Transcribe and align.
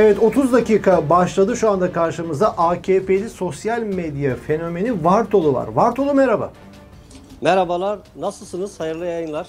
Evet 0.00 0.18
30 0.18 0.52
dakika 0.52 1.10
başladı. 1.10 1.56
Şu 1.56 1.70
anda 1.70 1.92
karşımızda 1.92 2.58
AKP'li 2.58 3.30
sosyal 3.30 3.82
medya 3.82 4.36
fenomeni 4.36 5.04
Vartolu 5.04 5.54
var. 5.54 5.68
Vartolu 5.68 6.14
merhaba. 6.14 6.52
Merhabalar, 7.40 7.98
nasılsınız? 8.18 8.80
Hayırlı 8.80 9.06
yayınlar. 9.06 9.48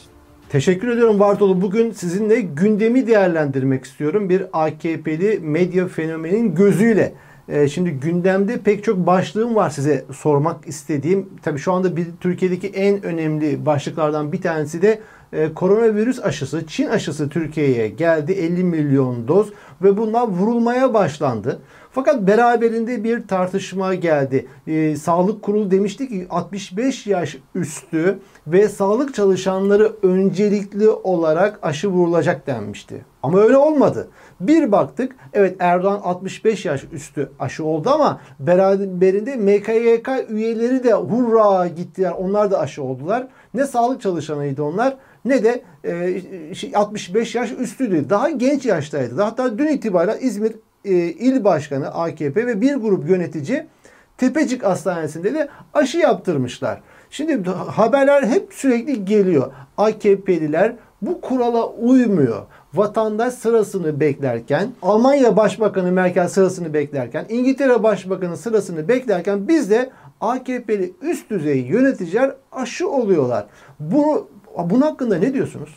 Teşekkür 0.49 0.87
ediyorum 0.87 1.19
Vartolu. 1.19 1.61
Bugün 1.61 1.91
sizinle 1.91 2.41
gündemi 2.41 3.07
değerlendirmek 3.07 3.85
istiyorum. 3.85 4.29
Bir 4.29 4.43
AKP'li 4.53 5.39
medya 5.41 5.87
fenomenin 5.87 6.55
gözüyle. 6.55 7.13
Ee, 7.49 7.67
şimdi 7.67 7.91
gündemde 7.91 8.57
pek 8.57 8.83
çok 8.83 8.97
başlığım 8.97 9.55
var 9.55 9.69
size 9.69 10.05
sormak 10.13 10.67
istediğim. 10.67 11.29
Tabii 11.41 11.59
şu 11.59 11.73
anda 11.73 11.95
bir 11.95 12.07
Türkiye'deki 12.21 12.67
en 12.67 13.03
önemli 13.03 13.65
başlıklardan 13.65 14.31
bir 14.31 14.41
tanesi 14.41 14.81
de 14.81 15.01
e, 15.33 15.53
koronavirüs 15.53 16.19
aşısı, 16.19 16.67
Çin 16.67 16.87
aşısı 16.87 17.29
Türkiye'ye 17.29 17.87
geldi 17.87 18.31
50 18.31 18.63
milyon 18.63 19.27
doz 19.27 19.49
ve 19.81 19.97
bunlar 19.97 20.27
vurulmaya 20.27 20.93
başlandı. 20.93 21.59
Fakat 21.91 22.27
beraberinde 22.27 23.03
bir 23.03 23.27
tartışma 23.27 23.95
geldi. 23.95 24.47
E, 24.67 24.95
Sağlık 24.95 25.41
Kurulu 25.41 25.71
demişti 25.71 26.09
ki 26.09 26.27
65 26.29 27.07
yaş 27.07 27.37
üstü 27.55 28.19
ve 28.47 28.69
sağlık 28.69 29.15
çalışanları 29.15 29.91
öncelikli 30.01 30.89
olarak 30.89 31.59
aşı 31.61 31.87
vurulacak 31.87 32.47
denmişti. 32.47 33.05
Ama 33.23 33.39
öyle 33.39 33.57
olmadı. 33.57 34.07
Bir 34.39 34.71
baktık 34.71 35.15
evet 35.33 35.55
Erdoğan 35.59 35.99
65 36.03 36.65
yaş 36.65 36.83
üstü 36.91 37.31
aşı 37.39 37.65
oldu 37.65 37.89
ama 37.89 38.21
beraberinde 38.39 39.35
MKYK 39.35 40.09
üyeleri 40.29 40.83
de 40.83 40.93
hurra 40.93 41.67
gittiler. 41.67 42.11
Onlar 42.11 42.51
da 42.51 42.59
aşı 42.59 42.83
oldular. 42.83 43.27
Ne 43.53 43.65
sağlık 43.65 44.01
çalışanıydı 44.01 44.63
onlar 44.63 44.95
ne 45.25 45.43
de 45.43 45.61
e, 46.63 46.77
65 46.77 47.35
yaş 47.35 47.51
üstüydü. 47.51 48.09
Daha 48.09 48.29
genç 48.29 48.65
yaştaydı. 48.65 49.21
Hatta 49.21 49.57
dün 49.57 49.67
itibariyle 49.67 50.19
İzmir 50.19 50.55
e, 50.85 50.91
İl 50.95 51.43
Başkanı 51.43 51.87
AKP 51.87 52.47
ve 52.47 52.61
bir 52.61 52.75
grup 52.75 53.09
yönetici 53.09 53.67
Tepecik 54.17 54.63
Hastanesi'nde 54.63 55.33
de 55.33 55.49
aşı 55.73 55.97
yaptırmışlar. 55.97 56.81
Şimdi 57.09 57.49
haberler 57.49 58.23
hep 58.23 58.53
sürekli 58.53 59.05
geliyor. 59.05 59.51
AKP'liler 59.77 60.75
bu 61.01 61.21
kurala 61.21 61.67
uymuyor. 61.67 62.41
Vatandaş 62.73 63.33
sırasını 63.33 63.99
beklerken, 63.99 64.69
Almanya 64.81 65.37
Başbakanı 65.37 65.91
Merkel 65.91 66.27
sırasını 66.27 66.73
beklerken, 66.73 67.25
İngiltere 67.29 67.83
Başbakanı 67.83 68.37
sırasını 68.37 68.87
beklerken 68.87 69.47
biz 69.47 69.71
de 69.71 69.89
AKP'li 70.21 70.93
üst 71.01 71.29
düzey 71.29 71.61
yöneticiler 71.61 72.35
aşı 72.51 72.89
oluyorlar. 72.89 73.45
Bunu 73.79 74.27
bunun 74.69 74.81
hakkında 74.81 75.17
ne 75.17 75.33
diyorsunuz? 75.33 75.69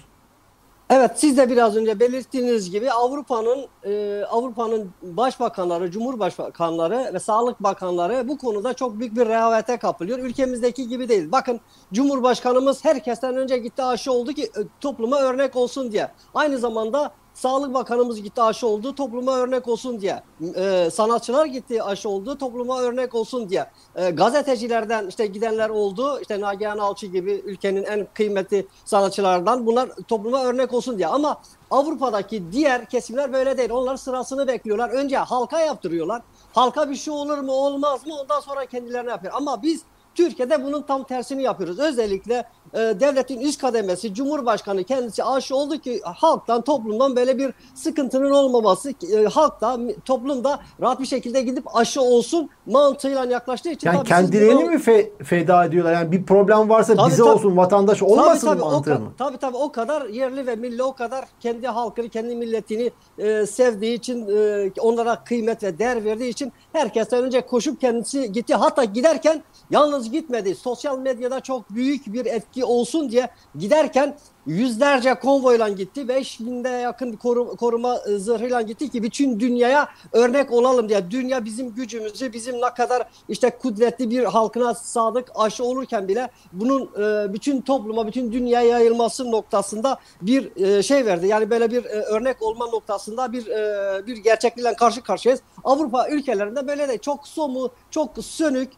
Evet 0.90 1.10
siz 1.14 1.36
de 1.36 1.50
biraz 1.50 1.76
önce 1.76 2.00
belirttiğiniz 2.00 2.70
gibi 2.70 2.90
Avrupa'nın 2.90 3.66
e, 3.84 4.24
Avrupa'nın 4.24 4.90
başbakanları, 5.02 5.90
cumhurbaşkanları 5.90 7.10
ve 7.14 7.18
sağlık 7.18 7.62
bakanları 7.62 8.28
bu 8.28 8.38
konuda 8.38 8.74
çok 8.74 8.98
büyük 8.98 9.16
bir 9.16 9.26
rehavete 9.26 9.76
kapılıyor. 9.76 10.18
Ülkemizdeki 10.18 10.88
gibi 10.88 11.08
değil. 11.08 11.32
Bakın 11.32 11.60
Cumhurbaşkanımız 11.92 12.84
herkesten 12.84 13.36
önce 13.36 13.58
gitti 13.58 13.82
aşı 13.82 14.12
oldu 14.12 14.32
ki 14.32 14.42
e, 14.42 14.60
topluma 14.80 15.20
örnek 15.20 15.56
olsun 15.56 15.92
diye. 15.92 16.10
Aynı 16.34 16.58
zamanda 16.58 17.12
Sağlık 17.34 17.74
Bakanımız 17.74 18.22
gitti 18.22 18.42
aşı 18.42 18.66
oldu 18.66 18.94
topluma 18.94 19.36
örnek 19.36 19.68
olsun 19.68 20.00
diye. 20.00 20.22
E, 20.54 20.90
sanatçılar 20.92 21.46
gitti 21.46 21.82
aşı 21.82 22.08
oldu 22.08 22.38
topluma 22.38 22.80
örnek 22.80 23.14
olsun 23.14 23.48
diye. 23.48 23.70
E, 23.96 24.10
gazetecilerden 24.10 25.06
işte 25.06 25.26
gidenler 25.26 25.70
oldu. 25.70 26.20
İşte 26.20 26.40
Nagihan 26.40 26.78
Alçı 26.78 27.06
gibi 27.06 27.42
ülkenin 27.44 27.84
en 27.84 28.06
kıymetli 28.14 28.66
sanatçılardan 28.84 29.66
bunlar 29.66 29.88
topluma 30.08 30.44
örnek 30.44 30.74
olsun 30.74 30.98
diye. 30.98 31.06
Ama 31.06 31.40
Avrupa'daki 31.70 32.52
diğer 32.52 32.86
kesimler 32.86 33.32
böyle 33.32 33.58
değil. 33.58 33.70
Onlar 33.70 33.96
sırasını 33.96 34.48
bekliyorlar. 34.48 34.90
Önce 34.90 35.16
halka 35.16 35.60
yaptırıyorlar. 35.60 36.22
Halka 36.52 36.90
bir 36.90 36.96
şey 36.96 37.14
olur 37.14 37.38
mu 37.38 37.52
olmaz 37.52 38.06
mı 38.06 38.14
ondan 38.20 38.40
sonra 38.40 38.66
kendilerine 38.66 39.10
yapıyor. 39.10 39.32
Ama 39.36 39.62
biz 39.62 39.82
Türkiye'de 40.14 40.64
bunun 40.64 40.82
tam 40.82 41.04
tersini 41.04 41.42
yapıyoruz. 41.42 41.78
Özellikle 41.78 42.44
e, 42.74 42.78
devletin 42.78 43.40
üst 43.40 43.60
kademesi, 43.60 44.14
Cumhurbaşkanı 44.14 44.84
kendisi 44.84 45.24
aşı 45.24 45.56
oldu 45.56 45.78
ki 45.78 46.00
halktan, 46.04 46.62
toplumdan 46.62 47.16
böyle 47.16 47.38
bir 47.38 47.54
sıkıntının 47.74 48.30
olmaması, 48.30 48.90
e, 48.90 49.24
halkta, 49.24 49.78
toplumda 50.04 50.60
rahat 50.80 51.00
bir 51.00 51.06
şekilde 51.06 51.42
gidip 51.42 51.76
aşı 51.76 52.02
olsun 52.02 52.50
mantığıyla 52.66 53.24
yaklaştığı 53.24 53.70
için. 53.70 53.88
Yani 53.88 54.04
kendilerini 54.04 54.64
mi 54.64 54.78
fe, 54.78 55.10
feda 55.24 55.64
ediyorlar? 55.64 55.92
Yani 55.92 56.12
bir 56.12 56.24
problem 56.24 56.68
varsa 56.68 56.96
tabii, 56.96 57.10
bize 57.10 57.22
tabii, 57.22 57.30
olsun, 57.30 57.56
vatandaş 57.56 58.02
olmasın 58.02 58.46
tabii, 58.46 58.60
tabii, 58.60 58.70
mantığı 58.70 58.94
o, 58.94 58.98
mı? 58.98 59.12
Tabii 59.18 59.36
tabii 59.36 59.56
o 59.56 59.72
kadar 59.72 60.06
yerli 60.06 60.46
ve 60.46 60.56
milli, 60.56 60.82
o 60.82 60.92
kadar 60.92 61.24
kendi 61.40 61.66
halkını, 61.66 62.08
kendi 62.08 62.36
milletini 62.36 62.90
e, 63.18 63.46
sevdiği 63.46 63.94
için, 63.94 64.28
e, 64.28 64.70
onlara 64.80 65.24
kıymet 65.24 65.62
ve 65.62 65.78
değer 65.78 66.04
verdiği 66.04 66.28
için 66.28 66.52
herkesten 66.72 67.24
önce 67.24 67.40
koşup 67.40 67.80
kendisi 67.80 68.32
gitti. 68.32 68.54
Hatta 68.54 68.84
giderken 68.84 69.42
yalnız 69.70 70.01
gitmedi. 70.10 70.54
Sosyal 70.54 70.98
medyada 70.98 71.40
çok 71.40 71.70
büyük 71.70 72.12
bir 72.12 72.26
etki 72.26 72.64
olsun 72.64 73.10
diye 73.10 73.28
giderken 73.58 74.16
yüzlerce 74.46 75.14
konvoyla 75.14 75.68
gitti. 75.68 76.00
5000'de 76.00 76.68
yakın 76.68 77.12
koru, 77.12 77.56
koruma 77.56 77.98
e, 78.08 78.18
zırhıyla 78.18 78.60
gitti 78.62 78.90
ki 78.90 79.02
bütün 79.02 79.40
dünyaya 79.40 79.88
örnek 80.12 80.52
olalım 80.52 80.88
diye. 80.88 81.10
Dünya 81.10 81.44
bizim 81.44 81.74
gücümüzü, 81.74 82.32
bizim 82.32 82.60
ne 82.60 82.74
kadar 82.74 83.08
işte 83.28 83.50
kudretli 83.50 84.10
bir 84.10 84.24
halkına 84.24 84.74
sadık 84.74 85.28
aşı 85.34 85.64
olurken 85.64 86.08
bile 86.08 86.30
bunun 86.52 86.82
e, 86.82 87.32
bütün 87.32 87.60
topluma, 87.60 88.06
bütün 88.06 88.32
dünyaya 88.32 88.68
yayılması 88.68 89.30
noktasında 89.30 89.98
bir 90.22 90.56
e, 90.56 90.82
şey 90.82 91.06
verdi. 91.06 91.26
Yani 91.26 91.50
böyle 91.50 91.70
bir 91.70 91.84
e, 91.84 91.88
örnek 91.88 92.42
olma 92.42 92.66
noktasında 92.66 93.32
bir 93.32 93.46
e, 93.46 94.06
bir 94.06 94.16
gerçeklikle 94.16 94.74
karşı 94.74 95.02
karşıyayız. 95.02 95.42
Avrupa 95.64 96.08
ülkelerinde 96.08 96.66
böyle 96.66 96.88
de 96.88 96.98
çok 96.98 97.28
somu, 97.28 97.70
çok 97.90 98.24
sönük, 98.24 98.68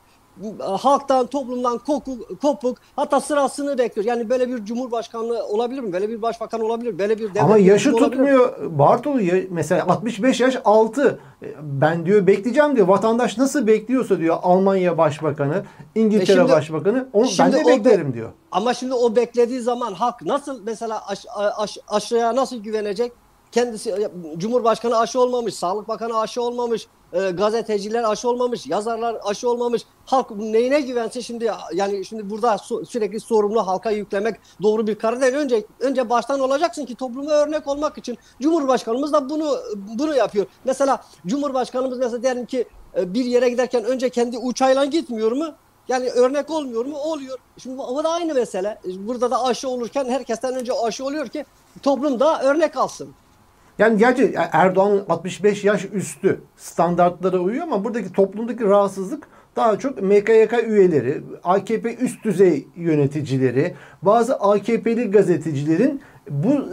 halktan, 0.60 1.26
toplumdan 1.26 1.78
koku, 1.78 2.18
kopuk 2.42 2.78
hatta 2.96 3.20
sırasını 3.20 3.78
bekliyor. 3.78 4.06
Yani 4.06 4.28
böyle 4.30 4.48
bir 4.48 4.64
cumhurbaşkanlığı 4.64 5.46
olabilir 5.46 5.80
mi? 5.80 5.92
Böyle 5.92 6.08
bir 6.08 6.22
başbakan 6.22 6.60
olabilir 6.60 6.92
mi? 6.92 6.98
Böyle 6.98 7.18
bir 7.18 7.24
devlet 7.24 7.42
Ama 7.42 7.58
yaşı 7.58 7.92
tutmuyor. 7.92 8.78
Bartolu 8.78 9.20
mesela 9.50 9.86
65 9.88 10.40
yaş 10.40 10.58
altı. 10.64 11.20
E, 11.42 11.46
ben 11.62 12.06
diyor 12.06 12.26
bekleyeceğim 12.26 12.76
diyor. 12.76 12.88
Vatandaş 12.88 13.38
nasıl 13.38 13.66
bekliyorsa 13.66 14.18
diyor 14.18 14.36
Almanya 14.42 14.98
Başbakanı, 14.98 15.64
İngiltere 15.94 16.32
e 16.32 16.36
şimdi, 16.36 16.52
Başbakanı. 16.52 17.08
Onu 17.12 17.28
ben 17.38 17.52
de 17.52 17.66
beklerim 17.66 18.14
diyor. 18.14 18.30
Ama 18.52 18.74
şimdi 18.74 18.94
o 18.94 19.16
beklediği 19.16 19.60
zaman 19.60 19.94
halk 19.94 20.22
nasıl 20.22 20.60
mesela 20.64 21.06
aş, 21.08 21.26
aş, 21.56 21.78
aşıya 21.88 22.36
nasıl 22.36 22.56
güvenecek? 22.56 23.12
kendisi 23.54 24.10
Cumhurbaşkanı 24.36 24.98
aşı 24.98 25.20
olmamış, 25.20 25.54
Sağlık 25.54 25.88
Bakanı 25.88 26.18
aşı 26.18 26.42
olmamış, 26.42 26.86
e, 27.14 27.30
gazeteciler 27.30 28.10
aşı 28.10 28.28
olmamış, 28.28 28.66
yazarlar 28.66 29.16
aşı 29.24 29.50
olmamış. 29.50 29.82
Halk 30.06 30.30
neyine 30.30 30.80
güvense 30.80 31.22
şimdi 31.22 31.50
yani 31.74 32.04
şimdi 32.04 32.30
burada 32.30 32.58
su, 32.58 32.86
sürekli 32.86 33.20
sorumlu 33.20 33.66
halka 33.66 33.90
yüklemek 33.90 34.36
doğru 34.62 34.86
bir 34.86 34.94
karar 34.94 35.20
değil. 35.20 35.34
Önce 35.34 35.64
önce 35.80 36.10
baştan 36.10 36.40
olacaksın 36.40 36.84
ki 36.84 36.94
topluma 36.94 37.30
örnek 37.30 37.66
olmak 37.66 37.98
için. 37.98 38.18
Cumhurbaşkanımız 38.42 39.12
da 39.12 39.30
bunu 39.30 39.58
bunu 39.76 40.16
yapıyor. 40.16 40.46
Mesela 40.64 41.04
Cumhurbaşkanımız 41.26 41.98
mesela 41.98 42.22
diyelim 42.22 42.46
ki 42.46 42.64
e, 42.96 43.14
bir 43.14 43.24
yere 43.24 43.48
giderken 43.48 43.84
önce 43.84 44.10
kendi 44.10 44.38
uçağıyla 44.38 44.84
gitmiyor 44.84 45.32
mu? 45.32 45.54
Yani 45.88 46.10
örnek 46.10 46.50
olmuyor 46.50 46.84
mu? 46.84 46.98
Oluyor. 46.98 47.38
Şimdi 47.58 47.78
bu 47.78 48.04
da 48.04 48.10
aynı 48.10 48.34
mesele. 48.34 48.78
Burada 48.84 49.30
da 49.30 49.44
aşı 49.44 49.68
olurken 49.68 50.04
herkesten 50.04 50.54
önce 50.54 50.72
aşı 50.72 51.04
oluyor 51.04 51.28
ki 51.28 51.44
toplum 51.82 52.20
da 52.20 52.42
örnek 52.42 52.76
alsın. 52.76 53.14
Yani 53.78 53.98
gerçi 53.98 54.34
Erdoğan 54.52 55.04
65 55.08 55.64
yaş 55.64 55.84
üstü 55.92 56.40
standartlara 56.56 57.38
uyuyor 57.38 57.62
ama 57.62 57.84
buradaki 57.84 58.12
toplumdaki 58.12 58.64
rahatsızlık 58.64 59.28
daha 59.56 59.78
çok 59.78 60.02
MKYK 60.02 60.52
üyeleri, 60.66 61.22
AKP 61.44 61.94
üst 61.94 62.24
düzey 62.24 62.66
yöneticileri, 62.76 63.74
bazı 64.02 64.34
AKP'li 64.34 65.10
gazetecilerin 65.10 66.00
bu 66.30 66.64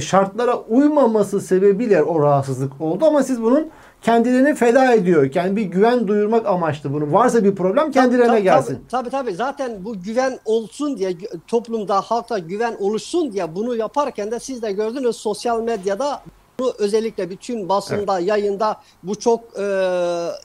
şartlara 0.00 0.56
uymaması 0.58 1.40
sebebiyle 1.40 2.02
o 2.02 2.22
rahatsızlık 2.22 2.80
oldu. 2.80 3.04
Ama 3.04 3.22
siz 3.22 3.42
bunun 3.42 3.70
kendilerini 4.02 4.54
feda 4.54 4.94
ediyor. 4.94 5.30
Yani 5.34 5.56
bir 5.56 5.62
güven 5.62 6.08
duyurmak 6.08 6.46
amaçlı 6.46 6.92
bunu. 6.92 7.12
Varsa 7.12 7.44
bir 7.44 7.54
problem 7.54 7.90
kendilerine 7.90 8.26
tabii, 8.26 8.42
gelsin. 8.42 8.84
Tabii 8.90 9.10
tabii 9.10 9.34
zaten 9.34 9.84
bu 9.84 10.02
güven 10.02 10.38
olsun 10.44 10.96
diye 10.96 11.16
toplumda 11.46 12.00
halkta 12.00 12.38
güven 12.38 12.76
oluşsun 12.80 13.32
diye 13.32 13.54
bunu 13.54 13.76
yaparken 13.76 14.30
de 14.30 14.40
siz 14.40 14.62
de 14.62 14.72
gördünüz 14.72 15.16
sosyal 15.16 15.62
medyada 15.62 16.22
bu 16.58 16.72
özellikle 16.78 17.30
bütün 17.30 17.68
basında, 17.68 18.18
evet. 18.18 18.28
yayında 18.28 18.80
bu 19.02 19.14
çok 19.14 19.40
e, 19.58 19.66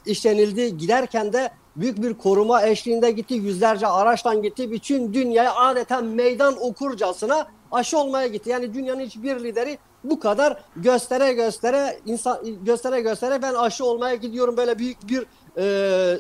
işlenildi. 0.05 0.77
Giderken 0.77 1.33
de 1.33 1.49
büyük 1.75 2.03
bir 2.03 2.13
koruma 2.13 2.63
eşliğinde 2.63 3.11
gitti. 3.11 3.33
Yüzlerce 3.33 3.87
araçla 3.87 4.33
gitti. 4.33 4.71
Bütün 4.71 5.13
dünyaya 5.13 5.55
adeta 5.55 6.01
meydan 6.01 6.55
okurcasına 6.61 7.47
aşı 7.71 7.97
olmaya 7.97 8.27
gitti. 8.27 8.49
Yani 8.49 8.73
dünyanın 8.73 8.99
hiçbir 8.99 9.43
lideri 9.43 9.77
bu 10.03 10.19
kadar 10.19 10.57
göstere 10.75 11.33
göstere 11.33 11.99
insan 12.05 12.39
göstere 12.65 13.01
göstere 13.01 13.41
ben 13.41 13.53
aşı 13.53 13.85
olmaya 13.85 14.15
gidiyorum 14.15 14.57
böyle 14.57 14.79
büyük 14.79 15.09
bir 15.09 15.25
e, 15.57 15.63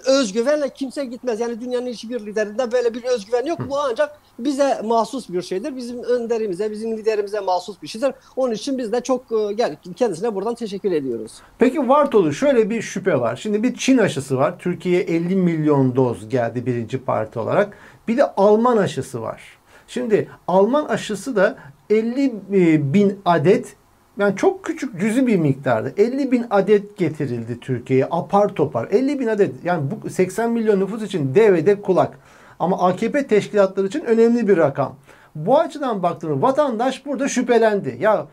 özgüvenle 0.05 0.69
kimse 0.69 1.05
gitmez. 1.05 1.39
Yani 1.39 1.61
dünyanın 1.61 1.87
hiçbir 1.87 2.25
liderinde 2.25 2.71
böyle 2.71 2.93
bir 2.93 3.03
özgüven 3.03 3.45
yok. 3.45 3.59
Bu 3.69 3.79
ancak 3.79 4.19
bize 4.39 4.81
mahsus 4.83 5.29
bir 5.29 5.41
şeydir. 5.41 5.75
Bizim 5.75 6.03
önderimize, 6.03 6.71
bizim 6.71 6.97
liderimize 6.97 7.39
mahsus 7.39 7.81
bir 7.81 7.87
şeydir. 7.87 8.13
Onun 8.35 8.53
için 8.53 8.77
biz 8.77 8.91
de 8.91 9.01
çok 9.01 9.25
yani 9.57 9.77
kendisine 9.95 10.35
buradan 10.35 10.55
teşekkür 10.55 10.91
ediyoruz. 10.91 11.31
Peki 11.59 11.89
Vartolu 11.89 12.33
şöyle 12.33 12.69
bir 12.69 12.81
şüphe 12.81 13.19
var. 13.19 13.35
Şimdi 13.35 13.63
bir 13.63 13.75
Çin 13.75 13.97
aşısı 13.97 14.37
var. 14.37 14.59
Türkiye'ye 14.59 15.01
50 15.01 15.35
milyon 15.35 15.95
doz 15.95 16.29
geldi 16.29 16.65
birinci 16.65 16.97
parti 16.97 17.39
olarak. 17.39 17.77
Bir 18.07 18.17
de 18.17 18.33
Alman 18.37 18.77
aşısı 18.77 19.21
var. 19.21 19.41
Şimdi 19.87 20.29
Alman 20.47 20.85
aşısı 20.85 21.35
da 21.35 21.57
50 21.89 22.33
bin 22.93 23.19
adet 23.25 23.75
yani 24.19 24.35
çok 24.35 24.65
küçük 24.65 24.99
cüzi 24.99 25.27
bir 25.27 25.37
miktarda 25.37 25.89
50 25.97 26.31
bin 26.31 26.45
adet 26.49 26.97
getirildi 26.97 27.59
Türkiye'ye 27.59 28.07
apar 28.11 28.47
topar 28.47 28.87
50 28.91 29.19
bin 29.19 29.27
adet 29.27 29.51
yani 29.63 29.91
bu 29.91 30.09
80 30.09 30.51
milyon 30.51 30.79
nüfus 30.79 31.03
için 31.03 31.35
devrede 31.35 31.81
kulak 31.81 32.19
ama 32.59 32.87
AKP 32.87 33.27
teşkilatları 33.27 33.87
için 33.87 34.01
önemli 34.01 34.47
bir 34.47 34.57
rakam. 34.57 34.95
Bu 35.35 35.59
açıdan 35.59 36.03
baktığında 36.03 36.41
vatandaş 36.41 37.05
burada 37.05 37.27
şüphelendi. 37.27 37.97
Ya 37.99 38.27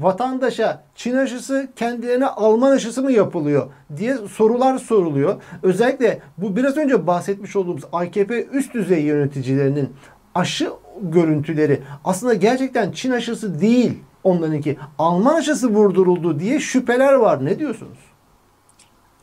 vatandaşa 0.00 0.82
Çin 0.94 1.14
aşısı 1.14 1.68
kendilerine 1.76 2.26
Alman 2.26 2.70
aşısı 2.70 3.02
mı 3.02 3.12
yapılıyor 3.12 3.66
diye 3.96 4.16
sorular 4.16 4.78
soruluyor. 4.78 5.42
Özellikle 5.62 6.20
bu 6.38 6.56
biraz 6.56 6.76
önce 6.76 7.06
bahsetmiş 7.06 7.56
olduğumuz 7.56 7.84
AKP 7.92 8.46
üst 8.46 8.74
düzey 8.74 9.02
yöneticilerinin 9.02 9.88
aşı 10.34 10.72
görüntüleri 11.02 11.82
aslında 12.04 12.34
gerçekten 12.34 12.92
Çin 12.92 13.10
aşısı 13.10 13.60
değil 13.60 13.98
onlarınki. 14.24 14.76
Alman 14.98 15.34
aşısı 15.34 15.68
vurduruldu 15.68 16.40
diye 16.40 16.60
şüpheler 16.60 17.12
var. 17.12 17.44
Ne 17.44 17.58
diyorsunuz? 17.58 17.98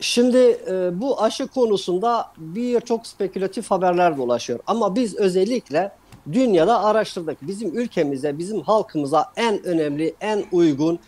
Şimdi 0.00 0.38
e, 0.70 1.00
bu 1.00 1.22
aşı 1.22 1.46
konusunda 1.46 2.32
birçok 2.36 3.06
spekülatif 3.06 3.70
haberler 3.70 4.16
dolaşıyor. 4.16 4.58
Ama 4.66 4.94
biz 4.94 5.16
özellikle 5.16 5.92
dünyada 6.32 6.84
araştırdık. 6.84 7.38
Bizim 7.42 7.78
ülkemize, 7.78 8.38
bizim 8.38 8.60
halkımıza 8.60 9.32
en 9.36 9.64
önemli, 9.64 10.14
en 10.20 10.44
uygun 10.52 10.98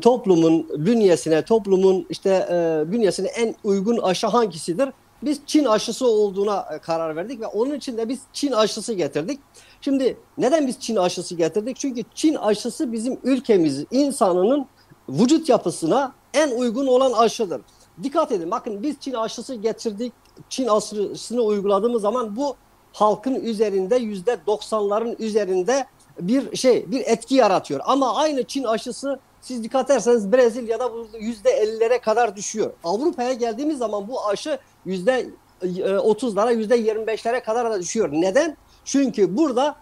toplumun 0.00 0.66
bünyesine, 0.86 1.42
toplumun 1.42 2.06
işte 2.10 2.30
e, 2.50 2.92
bünyesine 2.92 3.28
en 3.28 3.54
uygun 3.64 3.98
aşı 3.98 4.26
hangisidir? 4.26 4.88
Biz 5.22 5.40
Çin 5.46 5.64
aşısı 5.64 6.06
olduğuna 6.06 6.66
e, 6.74 6.78
karar 6.78 7.16
verdik 7.16 7.40
ve 7.40 7.46
onun 7.46 7.74
için 7.74 7.98
de 7.98 8.08
biz 8.08 8.20
Çin 8.32 8.52
aşısı 8.52 8.92
getirdik. 8.92 9.40
Şimdi 9.80 10.16
neden 10.38 10.66
biz 10.66 10.80
Çin 10.80 10.96
aşısı 10.96 11.34
getirdik? 11.34 11.76
Çünkü 11.76 12.02
Çin 12.14 12.34
aşısı 12.34 12.92
bizim 12.92 13.18
ülkemiz 13.24 13.84
insanının 13.90 14.66
vücut 15.08 15.48
yapısına 15.48 16.12
en 16.34 16.50
uygun 16.50 16.86
olan 16.86 17.12
aşıdır. 17.12 17.60
Dikkat 18.02 18.32
edin 18.32 18.50
bakın 18.50 18.82
biz 18.82 18.96
Çin 19.00 19.14
aşısı 19.14 19.54
getirdik. 19.54 20.12
Çin 20.48 20.68
aşısını 20.68 21.42
uyguladığımız 21.42 22.02
zaman 22.02 22.36
bu 22.36 22.56
halkın 22.92 23.34
üzerinde 23.34 23.96
yüzde 23.96 24.38
doksanların 24.46 25.16
üzerinde 25.18 25.86
bir 26.20 26.56
şey 26.56 26.90
bir 26.90 27.00
etki 27.00 27.34
yaratıyor. 27.34 27.80
Ama 27.84 28.14
aynı 28.14 28.44
Çin 28.44 28.64
aşısı 28.64 29.18
siz 29.40 29.64
dikkat 29.64 29.90
ederseniz 29.90 30.32
Brezilya'da 30.32 30.90
yüzde 31.20 31.50
ellilere 31.50 31.98
kadar 31.98 32.36
düşüyor. 32.36 32.72
Avrupa'ya 32.84 33.32
geldiğimiz 33.32 33.78
zaman 33.78 34.08
bu 34.08 34.26
aşı 34.26 34.58
yüzde 34.84 35.26
e, 35.62 35.98
otuzlara 35.98 36.50
yüzde 36.50 36.76
yirmi 36.76 37.06
beşlere 37.06 37.40
kadar 37.40 37.70
da 37.70 37.80
düşüyor. 37.80 38.08
Neden? 38.12 38.56
Çünkü 38.84 39.36
burada 39.36 39.76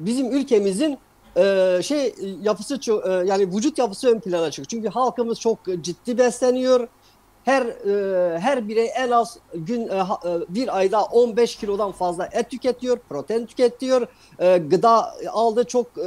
bizim 0.00 0.32
ülkemizin 0.32 0.98
e, 1.36 1.78
şey 1.82 2.14
yapısı 2.42 2.74
e, 2.74 3.10
yani 3.10 3.56
vücut 3.56 3.78
yapısı 3.78 4.08
ön 4.08 4.20
plana 4.20 4.50
çıkıyor. 4.50 4.66
Çünkü 4.66 4.88
halkımız 4.88 5.40
çok 5.40 5.58
ciddi 5.80 6.18
besleniyor. 6.18 6.88
Her 7.44 7.62
e, 7.66 8.38
her 8.38 8.68
birey 8.68 8.90
en 8.96 9.10
az 9.10 9.38
gün 9.54 9.88
e, 9.88 9.94
e 9.94 10.04
bir 10.48 10.78
ayda 10.78 11.04
15 11.04 11.56
kilodan 11.56 11.92
fazla 11.92 12.28
et 12.32 12.50
tüketiyor, 12.50 12.98
protein 13.08 13.46
tüketiyor. 13.46 14.06
E, 14.38 14.58
gıda 14.58 15.14
aldığı 15.30 15.64
çok 15.64 15.86
e, 15.86 16.06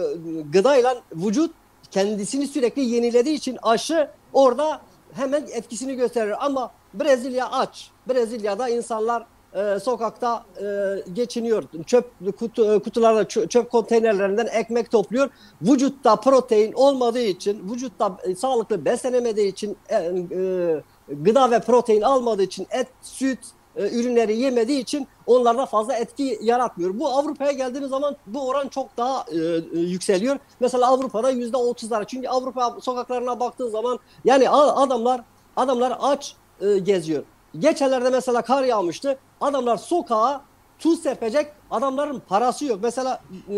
gıdayla 0.52 1.02
vücut 1.12 1.52
kendisini 1.92 2.48
sürekli 2.48 2.82
yenilediği 2.82 3.36
için 3.36 3.58
aşı 3.62 4.10
orada 4.34 4.82
hemen 5.14 5.48
etkisini 5.52 5.96
gösterir. 5.96 6.46
Ama 6.46 6.72
Brezilya 6.94 7.52
aç. 7.52 7.92
Brezilya'da 8.10 8.70
insanlar 8.70 9.26
e, 9.54 9.80
sokakta 9.80 10.44
e, 10.62 10.96
geçiniyor. 11.14 11.64
Çöp 11.86 12.12
kutu, 12.40 12.74
e, 12.74 12.80
kutularda 12.80 13.28
çöp, 13.28 13.72
konteynerlerinden 13.72 14.48
ekmek 14.54 14.92
topluyor. 14.92 15.30
Vücutta 15.62 16.16
protein 16.16 16.74
olmadığı 16.74 17.22
için, 17.22 17.72
vücutta 17.72 18.18
e, 18.24 18.36
sağlıklı 18.36 18.86
beslenemediği 18.86 19.52
için, 19.52 19.78
e, 19.90 19.96
e, 19.96 20.84
gıda 21.08 21.52
ve 21.52 21.60
protein 21.60 22.02
almadığı 22.02 22.44
için 22.44 22.68
et, 22.72 22.88
süt 23.02 23.40
e, 23.76 24.00
ürünleri 24.00 24.38
yemediği 24.38 24.82
için 24.82 25.08
onlarda 25.26 25.66
fazla 25.66 25.94
etki 25.94 26.40
yaratmıyor. 26.42 27.00
Bu 27.00 27.10
Avrupa'ya 27.10 27.52
geldiğimiz 27.52 27.90
zaman 27.90 28.16
bu 28.28 28.48
oran 28.48 28.68
çok 28.68 28.98
daha 28.98 29.26
e, 29.32 29.38
e 29.38 29.80
yükseliyor. 29.80 30.38
Mesela 30.60 30.88
Avrupa'da 30.88 31.30
yüzde 31.30 31.58
otuzlar. 31.58 32.08
Çünkü 32.08 32.28
Avrupa 32.28 32.78
sokaklarına 32.82 33.40
baktığın 33.40 33.70
zaman 33.70 34.00
yani 34.26 34.50
adamlar 34.50 35.22
adamlar 35.56 35.98
aç 36.02 36.36
e, 36.62 36.80
geziyor. 36.80 37.24
Geçenlerde 37.60 38.10
mesela 38.10 38.42
kar 38.42 38.64
yağmıştı. 38.64 39.18
Adamlar 39.42 39.78
sokağa 39.78 40.42
tuz 40.80 41.02
serpecek 41.04 41.48
adamların 41.72 42.22
parası 42.28 42.66
yok. 42.66 42.80
Mesela 42.84 43.22
e, 43.50 43.58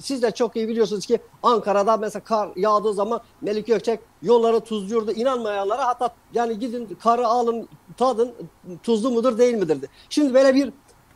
siz 0.00 0.22
de 0.22 0.30
çok 0.30 0.56
iyi 0.56 0.68
biliyorsunuz 0.68 1.06
ki 1.06 1.18
Ankara'da 1.42 1.96
mesela 1.96 2.24
kar 2.24 2.48
yağdığı 2.56 2.94
zaman 2.94 3.20
Melik 3.40 3.66
Gökçek 3.66 4.00
yolları 4.22 4.60
tuzluyordu. 4.60 5.12
İnanmayanlara 5.12 5.86
hatta 5.86 6.10
yani 6.34 6.58
gidin 6.58 6.98
karı 7.02 7.26
alın 7.26 7.68
tadın 7.96 8.34
tuzlu 8.82 9.10
mudur 9.10 9.38
değil 9.38 9.54
midir? 9.54 9.78
Şimdi 10.10 10.34
böyle 10.34 10.54
bir 10.54 10.72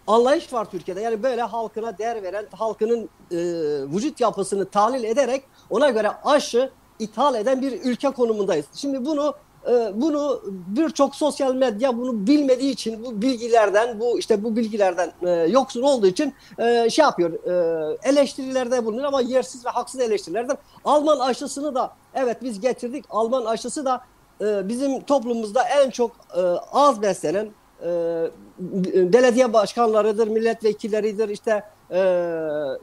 anlayış 0.07 0.53
var 0.53 0.71
Türkiye'de. 0.71 1.01
Yani 1.01 1.23
böyle 1.23 1.43
halkına 1.43 1.99
değer 1.99 2.23
veren, 2.23 2.47
halkının 2.53 3.09
e, 3.31 3.37
vücut 3.95 4.21
yapısını 4.21 4.71
tahlil 4.71 5.05
ederek 5.05 5.45
ona 5.71 5.91
göre 5.91 6.11
aşı 6.25 6.71
ithal 6.99 7.35
eden 7.35 7.63
bir 7.63 7.73
ülke 7.85 8.11
konumundayız. 8.11 8.67
Şimdi 8.75 9.05
bunu 9.05 9.35
bunu 9.95 10.43
birçok 10.67 11.15
sosyal 11.15 11.55
medya 11.55 11.97
bunu 11.97 12.27
bilmediği 12.27 12.71
için 12.71 13.05
bu 13.05 13.23
bilgilerden 13.23 14.01
bu 14.01 14.19
işte 14.19 14.45
bu 14.45 14.57
bilgilerden 14.57 15.13
e, 15.23 15.31
yoksun 15.31 15.83
olduğu 15.83 16.07
için 16.07 16.35
e, 16.59 16.91
şey 16.91 17.03
yapıyor 17.03 17.31
e, 17.33 17.97
eleştirilerde 18.09 18.85
bulunuyor 18.85 19.09
ama 19.09 19.21
yersiz 19.21 19.67
ve 19.67 19.71
haksız 19.71 20.01
eleştirilerden 20.01 20.57
Alman 20.85 21.19
aşısını 21.19 21.75
da 21.75 21.93
evet 22.15 22.43
biz 22.43 22.61
getirdik. 22.61 23.05
Alman 23.11 23.45
aşısı 23.45 23.85
da 23.85 24.01
bizim 24.41 25.01
toplumumuzda 25.01 25.63
en 25.63 25.91
çok 25.91 26.11
az 26.73 27.03
beslenen 27.03 27.49
e, 27.83 28.31
belediye 29.13 29.53
başkanlarıdır, 29.53 30.29
milletvekilleridir, 30.29 31.29
işte 31.29 31.63
e, 31.93 31.99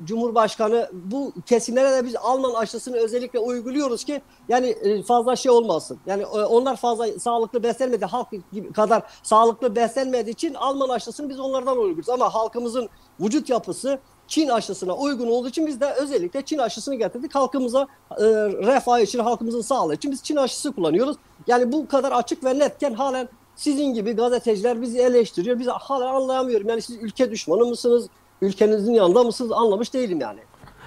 Cumhurbaşkanı 0.04 0.90
bu 0.94 1.34
kesimlere 1.46 1.92
de 1.92 2.06
biz 2.06 2.16
Alman 2.16 2.54
aşısını 2.54 2.98
özellikle 2.98 3.40
uyguluyoruz 3.40 4.04
ki 4.04 4.22
yani 4.50 4.68
e, 4.68 5.04
fazla 5.04 5.36
şey 5.36 5.52
olmasın. 5.52 6.00
Yani 6.06 6.22
e, 6.22 6.26
onlar 6.26 6.76
fazla 6.76 7.20
sağlıklı 7.20 7.64
beslenmedi, 7.64 8.06
halk 8.06 8.28
gibi 8.52 8.74
kadar 8.74 9.04
sağlıklı 9.24 9.75
beslenmediği 9.75 10.34
için 10.34 10.54
Alman 10.54 10.89
aşısını 10.89 11.30
biz 11.30 11.39
onlardan 11.39 11.78
uyguluyoruz. 11.78 12.10
Ama 12.10 12.34
halkımızın 12.34 12.89
vücut 13.20 13.50
yapısı 13.50 14.00
Çin 14.28 14.50
aşısına 14.50 14.96
uygun 14.96 15.28
olduğu 15.28 15.48
için 15.48 15.68
biz 15.68 15.82
de 15.82 15.94
özellikle 15.94 16.42
Çin 16.42 16.58
aşısını 16.58 16.96
getirdik. 16.96 17.36
Halkımıza 17.36 17.88
e, 18.12 18.25
refah 18.68 19.00
için, 19.00 19.20
halkımızın 19.20 19.62
sağlığı 19.62 19.96
için 19.96 20.12
biz 20.12 20.24
Çin 20.24 20.36
aşısı 20.36 20.72
kullanıyoruz. 20.72 21.18
Yani 21.48 21.72
bu 21.72 21.88
kadar 21.88 22.12
açık 22.12 22.44
ve 22.44 22.60
netken 22.60 22.94
halen 22.94 23.30
sizin 23.56 23.94
gibi 23.94 24.12
gazeteciler 24.12 24.82
bizi 24.82 25.00
eleştiriyor. 25.00 25.60
Biz 25.60 25.68
hala 25.68 26.10
anlayamıyorum. 26.10 26.70
Yani 26.70 26.82
siz 26.82 26.96
ülke 26.96 27.32
düşmanı 27.32 27.66
mısınız? 27.66 28.08
Ülkenizin 28.41 28.93
yanında 28.93 29.24
mısınız? 29.24 29.51
Anlamış 29.51 29.93
değilim 29.93 30.19
yani. 30.22 30.39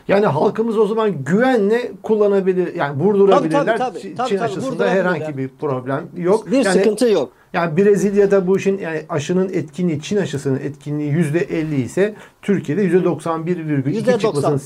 Yani 0.09 0.27
halkımız 0.27 0.79
o 0.79 0.87
zaman 0.87 1.25
güvenle 1.25 1.93
kullanabilir, 2.03 2.75
yani 2.75 3.01
vurdurabilirler. 3.01 3.67
Tabii, 3.67 3.79
tabii, 3.79 4.15
tabii, 4.15 4.29
Çin 4.29 4.37
tabii, 4.37 4.41
aşısında 4.41 4.89
herhangi 4.89 5.39
bir 5.39 5.49
problem 5.49 6.09
yok. 6.17 6.47
Bir 6.47 6.65
yani, 6.65 6.79
sıkıntı 6.79 7.09
yok. 7.09 7.33
Yani 7.53 7.77
Brezilya'da 7.77 8.47
bu 8.47 8.57
işin 8.57 8.79
yani 8.79 9.03
aşının 9.09 9.49
etkinliği, 9.49 10.03
Çin 10.03 10.17
aşısının 10.17 10.59
etkinliği 10.59 11.13
yüzde 11.13 11.39
50 11.39 11.81
ise 11.81 12.15
Türkiye'de 12.43 12.83
yüzde 12.83 13.09
91,2 13.09 14.19
çıkmasının 14.19 14.61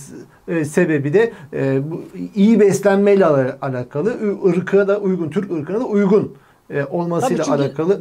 e, 0.48 0.64
sebebi 0.64 1.12
de 1.12 1.32
e, 1.52 1.90
bu 1.90 2.02
iyi 2.34 2.60
beslenmeyle 2.60 3.26
alakalı, 3.60 4.16
ırka 4.46 4.88
da 4.88 4.98
uygun, 4.98 5.30
Türk 5.30 5.52
ırkına 5.52 5.80
da 5.80 5.84
uygun 5.84 6.34
e, 6.70 6.84
olmasıyla 6.84 7.44
alakalı. 7.48 8.00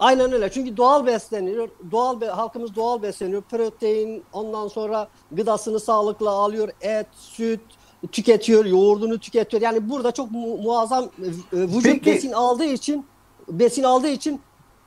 Aynen 0.00 0.32
öyle. 0.32 0.50
Çünkü 0.50 0.76
doğal 0.76 1.06
besleniyor. 1.06 1.68
Doğal 1.90 2.22
halkımız 2.22 2.74
doğal 2.76 3.02
besleniyor. 3.02 3.42
Protein, 3.42 4.24
ondan 4.32 4.68
sonra 4.68 5.08
gıdasını 5.32 5.80
sağlıklı 5.80 6.30
alıyor. 6.30 6.68
Et, 6.80 7.06
süt 7.12 7.60
tüketiyor, 8.12 8.64
yoğurdunu 8.64 9.18
tüketiyor. 9.18 9.62
Yani 9.62 9.90
burada 9.90 10.12
çok 10.12 10.30
mu 10.30 10.56
muazzam 10.56 11.04
e, 11.04 11.08
vücut 11.52 11.82
Peki. 11.82 12.06
besin 12.06 12.32
aldığı 12.32 12.64
için 12.64 13.06
besin 13.48 13.82
aldığı 13.82 14.08
için 14.08 14.40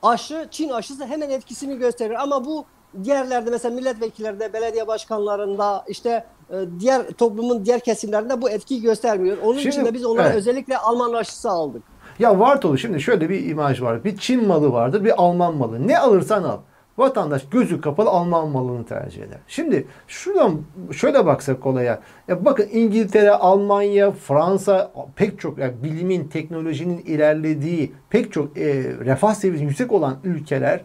aşı, 0.03 0.47
Çin 0.51 0.69
aşısı 0.69 1.05
hemen 1.05 1.29
etkisini 1.29 1.77
gösterir. 1.77 2.23
Ama 2.23 2.45
bu 2.45 2.65
diğerlerde 3.03 3.49
mesela 3.49 3.75
milletvekillerde, 3.75 4.53
belediye 4.53 4.87
başkanlarında, 4.87 5.85
işte 5.87 6.25
e, 6.49 6.55
diğer 6.79 7.07
toplumun 7.07 7.65
diğer 7.65 7.79
kesimlerinde 7.79 8.41
bu 8.41 8.49
etkiyi 8.49 8.81
göstermiyor. 8.81 9.37
Onun 9.43 9.57
Şimdi, 9.57 9.69
için 9.69 9.85
de 9.85 9.93
biz 9.93 10.05
onlara 10.05 10.27
evet. 10.27 10.35
özellikle 10.35 10.77
Alman 10.77 11.13
aşısı 11.13 11.49
aldık. 11.49 11.83
Ya 12.19 12.39
Vartolu 12.39 12.77
şimdi 12.77 13.01
şöyle 13.01 13.29
bir 13.29 13.49
imaj 13.49 13.81
var. 13.81 14.03
Bir 14.03 14.17
Çin 14.17 14.47
malı 14.47 14.73
vardır, 14.73 15.03
bir 15.03 15.13
Alman 15.23 15.55
malı. 15.55 15.87
Ne 15.87 15.99
alırsan 15.99 16.43
al. 16.43 16.57
Vatandaş 16.97 17.41
gözü 17.51 17.81
kapalı 17.81 18.09
Alman 18.09 18.49
malını 18.49 18.85
tercih 18.85 19.23
eder. 19.23 19.37
Şimdi 19.47 19.87
şuradan 20.07 20.61
şöyle 20.91 21.25
baksak 21.25 21.65
olaya. 21.65 21.99
Ya 22.27 22.45
bakın 22.45 22.67
İngiltere, 22.71 23.31
Almanya, 23.31 24.11
Fransa 24.11 24.91
pek 25.15 25.39
çok 25.39 25.57
yani 25.57 25.73
bilimin, 25.83 26.27
teknolojinin 26.27 26.97
ilerlediği 26.97 27.93
pek 28.09 28.31
çok 28.33 28.57
e, 28.57 28.63
refah 29.05 29.33
seviyesi 29.33 29.65
yüksek 29.65 29.91
olan 29.91 30.15
ülkeler 30.23 30.81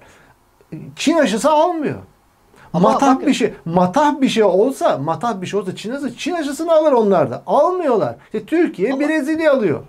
Çin 0.97 1.17
aşısı 1.19 1.51
almıyor. 1.51 1.99
Ama 2.73 2.93
matah 2.93 3.15
bakın- 3.15 3.27
bir 3.29 3.35
şey, 3.35 3.53
matah 3.65 4.21
bir 4.21 4.29
şey 4.29 4.43
olsa, 4.45 4.99
matah 4.99 5.41
bir 5.41 5.47
şey 5.47 5.61
olsa 5.61 5.77
Çin 5.77 5.91
aşısı, 5.91 6.17
Çin 6.17 6.33
aşısını 6.35 6.73
alır 6.73 6.93
onlar 6.93 7.31
da. 7.31 7.43
Almıyorlar. 7.47 8.17
İşte 8.25 8.45
Türkiye 8.47 8.93
Ama- 8.93 9.01
Brezilya 9.09 9.53
alıyor. 9.53 9.81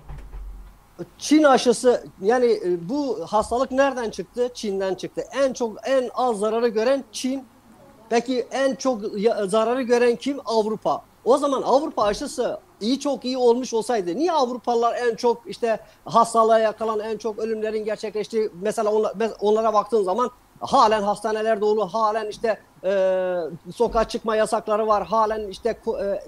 Çin 1.17 1.43
aşısı 1.43 2.03
yani 2.21 2.45
e, 2.45 2.89
bu 2.89 3.19
hastalık 3.27 3.71
nereden 3.71 4.09
çıktı? 4.09 4.49
Çin'den 4.53 4.95
çıktı. 4.95 5.23
En 5.43 5.53
çok 5.53 5.77
en 5.87 6.09
az 6.13 6.39
zararı 6.39 6.67
gören 6.67 7.03
Çin. 7.11 7.43
Peki 8.09 8.47
en 8.51 8.75
çok 8.75 9.01
zararı 9.47 9.81
gören 9.81 10.15
kim? 10.15 10.39
Avrupa. 10.45 11.01
O 11.25 11.37
zaman 11.37 11.61
Avrupa 11.61 12.03
aşısı 12.03 12.59
iyi 12.81 12.99
çok 12.99 13.25
iyi 13.25 13.37
olmuş 13.37 13.73
olsaydı 13.73 14.15
niye 14.15 14.31
Avrupalılar 14.31 14.95
en 14.95 15.15
çok 15.15 15.41
işte 15.45 15.79
hastalığa 16.05 16.59
yakalan 16.59 16.99
en 16.99 17.17
çok 17.17 17.39
ölümlerin 17.39 17.85
gerçekleştiği 17.85 18.49
mesela 18.61 18.91
onla- 18.91 19.11
mes- 19.11 19.35
onlara 19.39 19.73
baktığın 19.73 20.03
zaman 20.03 20.31
halen 20.59 21.01
hastaneler 21.03 21.61
dolu 21.61 21.85
halen 21.87 22.27
işte 22.27 22.59
e, 22.83 22.91
sokağa 23.75 24.07
çıkma 24.07 24.35
yasakları 24.35 24.87
var 24.87 25.05
halen 25.05 25.47
işte 25.47 25.69
e, 25.69 26.19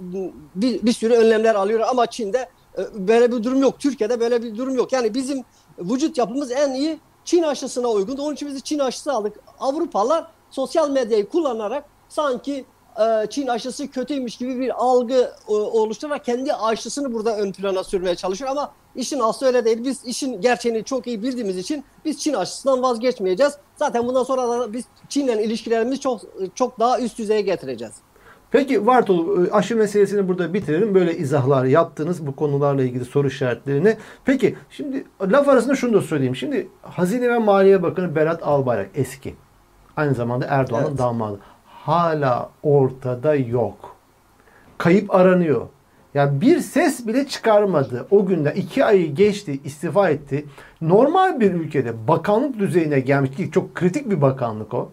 bir, 0.56 0.82
bir 0.86 0.94
sürü 0.94 1.14
önlemler 1.14 1.56
alıyor 1.56 1.80
ama 1.90 2.06
Çin'de 2.08 2.50
böyle 2.94 3.32
bir 3.32 3.44
durum 3.44 3.62
yok. 3.62 3.80
Türkiye'de 3.80 4.20
böyle 4.20 4.44
bir 4.44 4.58
durum 4.58 4.76
yok. 4.76 4.94
Yani 4.94 5.14
bizim 5.14 5.44
vücut 5.80 6.18
yapımız 6.18 6.52
en 6.52 6.72
iyi 6.72 7.00
Çin 7.26 7.44
aşısına 7.44 7.88
uygun. 7.88 8.18
Onun 8.18 8.34
için 8.34 8.48
biz 8.48 8.64
Çin 8.64 8.80
aşısı 8.80 9.12
aldık. 9.12 9.40
Avrupalılar 9.60 10.28
sosyal 10.52 10.90
medyayı 10.90 11.30
kullanarak 11.30 11.86
sanki 12.10 12.66
e, 13.00 13.28
Çin 13.30 13.48
aşısı 13.48 13.88
kötüymüş 13.88 14.38
gibi 14.38 14.60
bir 14.60 14.84
algı 14.84 15.32
e, 15.48 15.54
oluşturarak 15.54 16.26
kendi 16.26 16.54
aşısını 16.54 17.14
burada 17.14 17.38
ön 17.38 17.52
plana 17.52 17.84
sürmeye 17.84 18.16
çalışıyor 18.16 18.52
ama 18.52 18.72
işin 18.96 19.20
aslı 19.20 19.48
öyle 19.48 19.66
değil. 19.66 19.84
Biz 19.84 20.06
işin 20.06 20.42
gerçeğini 20.42 20.84
çok 20.84 21.08
iyi 21.08 21.24
bildiğimiz 21.24 21.58
için 21.58 21.84
biz 22.06 22.20
Çin 22.20 22.34
aşısından 22.34 22.82
vazgeçmeyeceğiz. 22.82 23.54
Zaten 23.76 24.08
bundan 24.08 24.24
sonra 24.24 24.50
da 24.50 24.74
biz 24.74 24.86
Çin'le 25.10 25.28
ilişkilerimizi 25.28 26.00
çok 26.00 26.22
çok 26.56 26.80
daha 26.80 27.00
üst 27.00 27.18
düzeye 27.18 27.42
getireceğiz. 27.42 27.94
Peki 28.52 28.88
Vartolu 28.88 29.48
e, 29.48 29.52
aşı 29.52 29.76
meselesini 29.76 30.28
burada 30.28 30.54
bitirelim. 30.54 30.96
Böyle 30.96 31.18
izahlar 31.18 31.66
yaptınız 31.66 32.28
bu 32.28 32.36
konularla 32.36 32.84
ilgili 32.84 33.06
soru 33.06 33.28
işaretlerini. 33.28 33.98
Peki 34.26 34.56
şimdi 34.70 35.06
laf 35.22 35.50
arasında 35.50 35.76
şunu 35.76 35.94
da 35.94 36.02
söyleyeyim. 36.02 36.36
Şimdi 36.36 36.68
Hazine 36.82 37.30
ve 37.30 37.38
Maliye 37.38 37.84
Bakanı 37.84 38.16
Berat 38.16 38.44
Albayrak 38.44 38.90
eski. 38.96 39.36
Aynı 39.98 40.14
zamanda 40.14 40.46
Erdoğan'ın 40.50 40.88
Evet. 40.88 40.98
damadı. 40.98 41.40
Hala 41.66 42.50
ortada 42.64 43.36
yok. 43.36 43.96
Kayıp 44.78 45.16
aranıyor. 45.16 45.68
Yani 46.14 46.42
bir 46.42 46.60
ses 46.60 47.08
bile 47.08 47.28
çıkarmadı. 47.28 48.08
O 48.12 48.26
günde 48.26 48.54
iki 48.56 48.86
ayı 48.86 49.16
geçti, 49.16 49.60
istifa 49.64 50.10
etti. 50.10 50.46
Normal 50.82 51.40
bir 51.40 51.54
ülkede 51.54 52.08
bakanlık 52.08 52.60
düzeyine 52.60 53.00
gelmiş 53.00 53.32
ki 53.32 53.52
çok 53.52 53.76
kritik 53.76 54.10
bir 54.10 54.22
bakanlık 54.22 54.74
o 54.74 54.92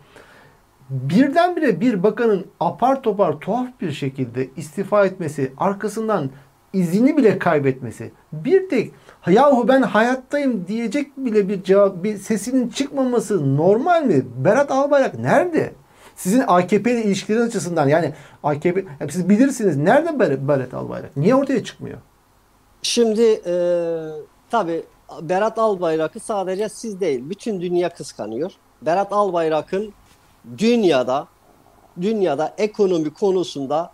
birdenbire 0.90 1.80
bir 1.80 2.02
bakanın 2.02 2.46
apar 2.60 3.02
topar 3.02 3.40
tuhaf 3.40 3.66
bir 3.80 3.92
şekilde 3.92 4.48
istifa 4.56 5.06
etmesi, 5.06 5.52
arkasından 5.58 6.30
izini 6.72 7.16
bile 7.16 7.38
kaybetmesi, 7.38 8.12
bir 8.32 8.68
tek 8.68 8.92
yahu 9.26 9.68
ben 9.68 9.82
hayattayım 9.82 10.66
diyecek 10.68 11.16
bile 11.16 11.48
bir 11.48 11.62
cevap, 11.62 12.04
bir 12.04 12.16
sesinin 12.16 12.68
çıkmaması 12.68 13.56
normal 13.56 14.02
mi? 14.04 14.26
Berat 14.36 14.70
Albayrak 14.70 15.18
nerede? 15.18 15.72
Sizin 16.16 16.44
AKP 16.46 16.92
ile 16.92 17.02
ilişkileriniz 17.04 17.48
açısından 17.48 17.88
yani 17.88 18.12
AKP, 18.42 18.84
yani 19.00 19.12
siz 19.12 19.28
bilirsiniz 19.28 19.76
nerede 19.76 20.08
Ber- 20.08 20.48
Berat 20.48 20.74
Albayrak? 20.74 21.16
Niye 21.16 21.34
ortaya 21.34 21.64
çıkmıyor? 21.64 21.98
Şimdi 22.82 23.40
e, 23.46 23.54
tabii 24.50 24.82
Berat 25.22 25.58
Albayrak'ı 25.58 26.20
sadece 26.20 26.68
siz 26.68 27.00
değil, 27.00 27.30
bütün 27.30 27.60
dünya 27.60 27.88
kıskanıyor. 27.88 28.52
Berat 28.82 29.12
Albayrak'ın 29.12 29.92
dünyada 30.58 31.28
dünyada 32.00 32.54
ekonomi 32.58 33.14
konusunda 33.14 33.90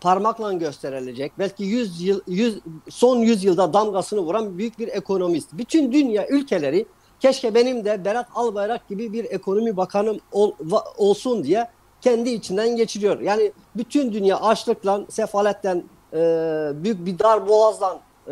parmakla 0.00 0.52
gösterilecek 0.52 1.32
belki 1.38 1.64
100 1.64 2.02
yıl 2.02 2.20
100 2.26 2.58
son 2.88 3.16
100 3.18 3.44
yılda 3.44 3.72
damgasını 3.72 4.20
vuran 4.20 4.58
büyük 4.58 4.78
bir 4.78 4.88
ekonomist. 4.88 5.48
Bütün 5.52 5.92
dünya 5.92 6.28
ülkeleri 6.28 6.86
keşke 7.20 7.54
benim 7.54 7.84
de 7.84 8.04
Berat 8.04 8.26
Albayrak 8.34 8.88
gibi 8.88 9.12
bir 9.12 9.24
ekonomi 9.24 9.76
bakanım 9.76 10.18
ol- 10.32 10.52
va- 10.52 10.96
olsun 10.96 11.44
diye 11.44 11.68
kendi 12.00 12.30
içinden 12.30 12.76
geçiriyor. 12.76 13.20
Yani 13.20 13.52
bütün 13.76 14.12
dünya 14.12 14.40
açlıkla, 14.40 15.00
sefaletten, 15.08 15.84
e, 16.12 16.16
büyük 16.74 17.06
bir 17.06 17.18
dar 17.18 17.48
boğazdan 17.48 17.98
e, 18.26 18.30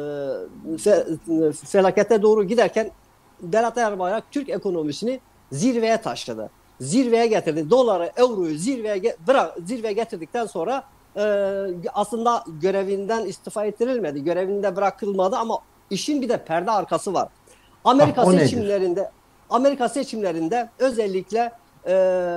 fe- 0.77 1.53
felakete 1.53 2.23
doğru 2.23 2.45
giderken 2.45 2.91
Berat 3.41 3.79
Albayrak 3.79 4.25
Türk 4.33 4.49
ekonomisini 4.49 5.21
zirveye 5.53 6.01
taşıdı. 6.01 6.51
Zirveye 6.81 7.27
getirdi. 7.27 7.71
Doları, 7.71 8.11
euroyu 8.17 8.59
zirveye 8.59 9.17
bırak 9.27 9.57
zirveye 9.67 9.93
getirdikten 9.93 10.47
sonra 10.47 10.85
e, 11.17 11.23
aslında 11.95 12.45
görevinden 12.63 13.25
istifa 13.27 13.65
ettirilmedi. 13.65 14.25
Görevinde 14.25 14.77
bırakılmadı 14.77 15.37
ama 15.37 15.59
işin 15.91 16.23
bir 16.23 16.29
de 16.29 16.45
perde 16.45 16.71
arkası 16.71 17.15
var. 17.15 17.29
Amerika 17.85 18.23
Ah, 18.23 18.27
o 18.27 18.33
nedir? 18.33 18.41
seçimlerinde 18.45 19.11
Amerika 19.51 19.89
seçimlerinde 19.89 20.69
özellikle 20.79 21.53
e, 21.89 21.93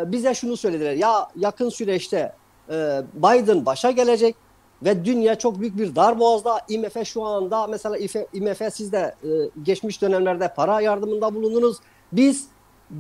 bize 0.07 0.33
şunu 0.33 0.57
söylediler. 0.57 0.93
Ya 0.93 1.27
yakın 1.36 1.69
süreçte 1.69 2.33
e, 2.69 3.01
Biden 3.13 3.65
başa 3.65 3.91
gelecek 3.91 4.36
ve 4.83 5.05
dünya 5.05 5.36
çok 5.36 5.60
büyük 5.60 5.77
bir 5.77 5.95
darboğazda. 5.95 6.62
IMF 6.69 7.05
şu 7.07 7.24
anda 7.24 7.67
mesela 7.67 7.98
IMF 8.33 8.62
siz 8.74 8.91
de 8.91 9.15
e, 9.24 9.27
geçmiş 9.63 10.01
dönemlerde 10.01 10.53
para 10.55 10.81
yardımında 10.81 11.36
bulundunuz. 11.36 11.77
Biz 12.12 12.48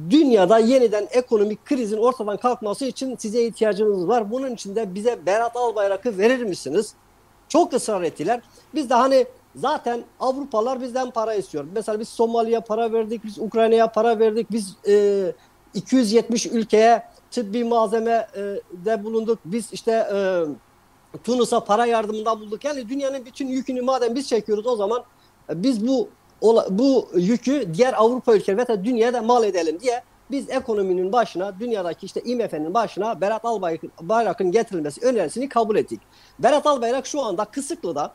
dünyada 0.09 0.59
yeniden 0.59 1.07
ekonomik 1.11 1.65
krizin 1.65 1.97
ortadan 1.97 2.37
kalkması 2.37 2.85
için 2.85 3.15
size 3.15 3.43
ihtiyacımız 3.43 4.07
var. 4.07 4.31
Bunun 4.31 4.51
için 4.51 4.75
de 4.75 4.95
bize 4.95 5.25
Berat 5.25 5.55
Albayrak'ı 5.55 6.17
verir 6.17 6.43
misiniz? 6.43 6.93
Çok 7.49 7.73
ısrar 7.73 8.01
ettiler. 8.01 8.41
Biz 8.75 8.89
de 8.89 8.93
hani 8.93 9.25
zaten 9.55 10.03
Avrupalılar 10.19 10.81
bizden 10.81 11.11
para 11.11 11.33
istiyor. 11.33 11.65
Mesela 11.75 11.99
biz 11.99 12.09
Somali'ye 12.09 12.59
para 12.59 12.93
verdik, 12.93 13.23
biz 13.25 13.39
Ukrayna'ya 13.39 13.91
para 13.91 14.19
verdik, 14.19 14.51
biz 14.51 14.75
e, 14.87 15.33
270 15.73 16.45
ülkeye 16.45 17.03
tıbbi 17.31 17.63
malzeme 17.63 18.27
e, 18.35 18.39
de 18.85 19.03
bulunduk. 19.03 19.39
Biz 19.45 19.73
işte 19.73 19.91
e, 19.91 20.43
Tunus'a 21.23 21.63
para 21.63 21.85
yardımında 21.85 22.39
bulduk. 22.39 22.65
Yani 22.65 22.89
dünyanın 22.89 23.25
bütün 23.25 23.47
yükünü 23.47 23.81
madem 23.81 24.15
biz 24.15 24.29
çekiyoruz 24.29 24.67
o 24.67 24.75
zaman 24.75 25.03
e, 25.49 25.63
biz 25.63 25.87
bu 25.87 26.09
bu 26.69 27.09
yükü 27.15 27.73
diğer 27.73 27.93
Avrupa 27.93 28.35
ülkeleri 28.35 28.57
ve 28.57 28.67
de 28.67 28.83
dünyaya 28.83 29.13
da 29.13 29.21
mal 29.21 29.43
edelim 29.43 29.79
diye 29.79 30.03
biz 30.31 30.49
ekonominin 30.49 31.13
başına, 31.13 31.59
dünyadaki 31.59 32.05
işte 32.05 32.21
IMF'nin 32.21 32.73
başına 32.73 33.21
Berat 33.21 33.45
Albayrak'ın 33.45 34.51
getirilmesi 34.51 35.05
önerisini 35.05 35.49
kabul 35.49 35.75
ettik. 35.75 36.01
Berat 36.39 36.67
Albayrak 36.67 37.07
şu 37.07 37.21
anda 37.21 37.45
Kısıklı'da 37.45 38.13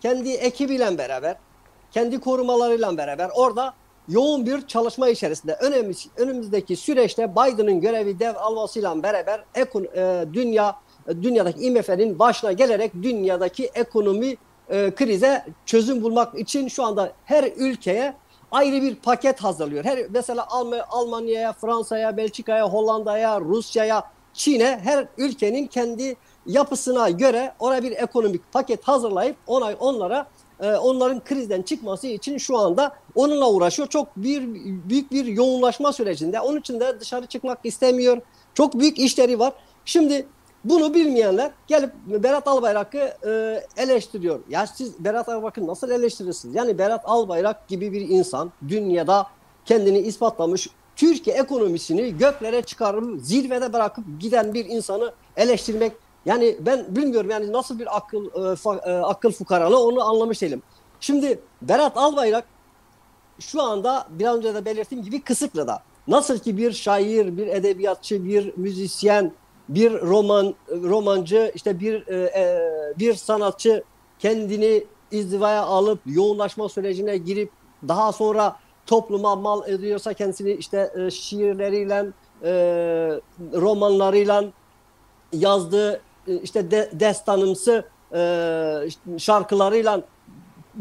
kendi 0.00 0.30
ekibiyle 0.30 0.98
beraber, 0.98 1.36
kendi 1.90 2.20
korumalarıyla 2.20 2.96
beraber 2.96 3.30
orada 3.34 3.74
yoğun 4.08 4.46
bir 4.46 4.66
çalışma 4.66 5.08
içerisinde. 5.08 5.54
Önemli, 5.54 5.94
önümüzdeki 6.16 6.76
süreçte 6.76 7.32
Biden'ın 7.32 7.80
görevi 7.80 8.18
dev 8.18 8.34
almasıyla 8.36 9.02
beraber 9.02 9.44
ekon, 9.54 9.84
e, 9.84 10.24
dünya 10.32 10.76
dünyadaki 11.08 11.60
IMF'nin 11.60 12.18
başına 12.18 12.52
gelerek 12.52 12.94
dünyadaki 12.94 13.70
ekonomi 13.74 14.36
e, 14.70 14.94
krize 14.94 15.44
çözüm 15.66 16.02
bulmak 16.02 16.38
için 16.38 16.68
şu 16.68 16.84
anda 16.84 17.12
her 17.24 17.52
ülkeye 17.56 18.14
ayrı 18.50 18.82
bir 18.82 18.96
paket 18.96 19.40
hazırlıyor. 19.44 19.84
Her 19.84 19.98
mesela 20.10 20.42
Alm- 20.42 20.84
Almanya'ya, 20.90 21.52
Fransa'ya, 21.52 22.16
Belçika'ya, 22.16 22.68
Hollanda'ya, 22.68 23.40
Rusya'ya, 23.40 24.04
Çin'e 24.34 24.80
her 24.84 25.06
ülkenin 25.18 25.66
kendi 25.66 26.16
yapısına 26.46 27.10
göre 27.10 27.54
ona 27.58 27.82
bir 27.82 27.92
ekonomik 27.92 28.52
paket 28.52 28.88
hazırlayıp 28.88 29.36
ona 29.46 29.74
onlara 29.80 30.26
e, 30.60 30.72
onların 30.72 31.24
krizden 31.24 31.62
çıkması 31.62 32.06
için 32.06 32.38
şu 32.38 32.58
anda 32.58 32.92
onunla 33.14 33.50
uğraşıyor. 33.50 33.88
Çok 33.88 34.16
bir 34.16 34.42
büyük 34.88 35.12
bir 35.12 35.24
yoğunlaşma 35.24 35.92
sürecinde. 35.92 36.40
Onun 36.40 36.60
için 36.60 36.80
de 36.80 37.00
dışarı 37.00 37.26
çıkmak 37.26 37.58
istemiyor. 37.64 38.20
Çok 38.54 38.78
büyük 38.78 38.98
işleri 38.98 39.38
var. 39.38 39.52
Şimdi 39.84 40.26
bunu 40.64 40.94
bilmeyenler 40.94 41.50
gelip 41.66 41.92
Berat 42.06 42.48
Albayrak'ı 42.48 43.12
e, 43.26 43.62
eleştiriyor. 43.82 44.40
Ya 44.48 44.66
siz 44.66 45.04
Berat 45.04 45.28
Albayrak'ı 45.28 45.66
nasıl 45.66 45.90
eleştirirsiniz? 45.90 46.54
Yani 46.54 46.78
Berat 46.78 47.02
Albayrak 47.04 47.68
gibi 47.68 47.92
bir 47.92 48.00
insan 48.00 48.52
dünyada 48.68 49.26
kendini 49.64 49.98
ispatlamış, 49.98 50.68
Türkiye 50.96 51.36
ekonomisini 51.36 52.18
göklere 52.18 52.62
çıkarıp 52.62 53.20
zirvede 53.22 53.72
bırakıp 53.72 54.04
giden 54.20 54.54
bir 54.54 54.64
insanı 54.64 55.12
eleştirmek 55.36 55.92
Yani 56.26 56.56
ben 56.60 56.96
bilmiyorum 56.96 57.30
yani 57.30 57.52
nasıl 57.52 57.78
bir 57.78 57.96
akıl 57.96 58.52
e, 58.52 58.56
fa, 58.56 58.76
e, 58.76 58.92
akıl 58.92 59.32
fukaralı 59.32 59.84
onu 59.84 60.02
anlamış 60.02 60.42
değilim. 60.42 60.62
Şimdi 61.00 61.40
Berat 61.62 61.96
Albayrak 61.96 62.44
şu 63.40 63.62
anda 63.62 64.06
biraz 64.10 64.36
önce 64.36 64.54
de 64.54 64.64
belirttiğim 64.64 65.04
gibi 65.04 65.20
Kısıklı'da. 65.20 65.82
Nasıl 66.08 66.38
ki 66.38 66.56
bir 66.56 66.72
şair, 66.72 67.36
bir 67.36 67.46
edebiyatçı, 67.46 68.24
bir 68.24 68.52
müzisyen, 68.56 69.32
bir 69.68 69.92
roman 69.92 70.54
romancı, 70.70 71.52
işte 71.54 71.80
bir 71.80 72.08
e, 72.08 72.16
e, 72.16 72.58
bir 72.98 73.14
sanatçı 73.14 73.84
kendini 74.18 74.84
izdivaya 75.10 75.62
alıp 75.62 76.00
yoğunlaşma 76.06 76.68
sürecine 76.68 77.16
girip 77.16 77.50
daha 77.88 78.12
sonra 78.12 78.56
topluma 78.86 79.36
mal 79.36 79.68
ediyorsa 79.68 80.14
kendisini 80.14 80.52
işte 80.52 80.92
e, 80.96 81.10
şiirleriyle, 81.10 82.06
e, 82.42 82.50
romanlarıyla 83.52 84.44
yazdığı 85.32 86.00
e, 86.28 86.34
işte 86.42 86.70
de, 86.70 86.90
destanımsı 86.92 87.84
e, 88.14 88.88
şarkılarıyla 89.18 90.02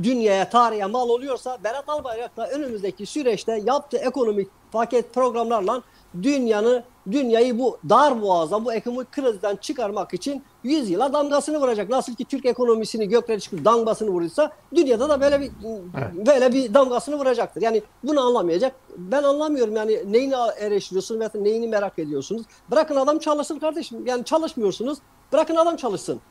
dünyaya, 0.03 0.49
tarihe 0.49 0.85
mal 0.85 1.09
oluyorsa 1.09 1.57
Berat 1.63 1.89
Albayrak 1.89 2.37
da 2.37 2.49
önümüzdeki 2.49 3.05
süreçte 3.05 3.61
yaptığı 3.65 3.97
ekonomik 3.97 4.47
paket 4.71 5.13
programlarla 5.13 5.83
dünyanı 6.23 6.83
dünyayı 7.11 7.59
bu 7.59 7.77
dar 7.89 8.21
boğazdan, 8.21 8.65
bu 8.65 8.73
ekonomik 8.73 9.11
krizden 9.11 9.55
çıkarmak 9.55 10.13
için 10.13 10.43
100 10.63 10.89
yıla 10.89 11.13
damgasını 11.13 11.57
vuracak. 11.61 11.89
Nasıl 11.89 12.15
ki 12.15 12.25
Türk 12.25 12.45
ekonomisini 12.45 13.09
göklere 13.09 13.39
çıkıp 13.39 13.65
damgasını 13.65 14.09
vurursa 14.09 14.51
dünyada 14.75 15.09
da 15.09 15.21
böyle 15.21 15.39
bir 15.39 15.51
evet. 15.97 16.27
böyle 16.27 16.53
bir 16.53 16.73
damgasını 16.73 17.19
vuracaktır. 17.19 17.61
Yani 17.61 17.81
bunu 18.03 18.27
anlamayacak. 18.27 18.75
Ben 18.97 19.23
anlamıyorum 19.23 19.75
yani 19.75 20.03
neyini 20.07 20.35
eleştiriyorsunuz 20.59 21.19
veya 21.19 21.31
neyini 21.35 21.67
merak 21.67 21.99
ediyorsunuz. 21.99 22.43
Bırakın 22.71 22.95
adam 22.95 23.19
çalışsın 23.19 23.59
kardeşim. 23.59 24.05
Yani 24.05 24.25
çalışmıyorsunuz. 24.25 24.97
Bırakın 25.33 25.55
adam 25.55 25.75
çalışsın. 25.75 26.21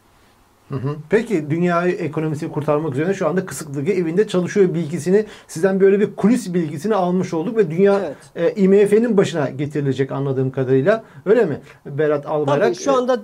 Hı 0.68 0.74
hı. 0.74 0.96
Peki 1.10 1.50
dünyayı 1.50 1.94
ekonomisini 1.94 2.52
kurtarmak 2.52 2.94
üzere 2.94 3.14
şu 3.14 3.28
anda 3.28 3.46
Kısıklığı 3.46 3.82
evinde 3.82 4.28
çalışıyor 4.28 4.74
bilgisini 4.74 5.24
sizden 5.48 5.80
böyle 5.80 6.00
bir 6.00 6.16
kulis 6.16 6.54
bilgisini 6.54 6.94
almış 6.94 7.34
olduk 7.34 7.56
ve 7.56 7.70
dünya 7.70 8.14
evet. 8.34 8.56
e, 8.56 8.62
IMF'nin 8.62 9.16
başına 9.16 9.50
getirilecek 9.50 10.12
anladığım 10.12 10.50
kadarıyla. 10.50 11.04
Öyle 11.26 11.44
mi? 11.44 11.60
Berat 11.86 12.26
Albayrak. 12.26 12.64
Tabii 12.66 12.84
şu 12.84 12.92
anda 12.92 13.20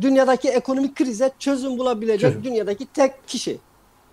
dünyadaki 0.00 0.48
ekonomik 0.48 0.96
krize 0.96 1.30
çözüm 1.38 1.78
bulabilecek 1.78 2.30
çözüm. 2.30 2.44
dünyadaki 2.44 2.86
tek 2.86 3.28
kişi. 3.28 3.58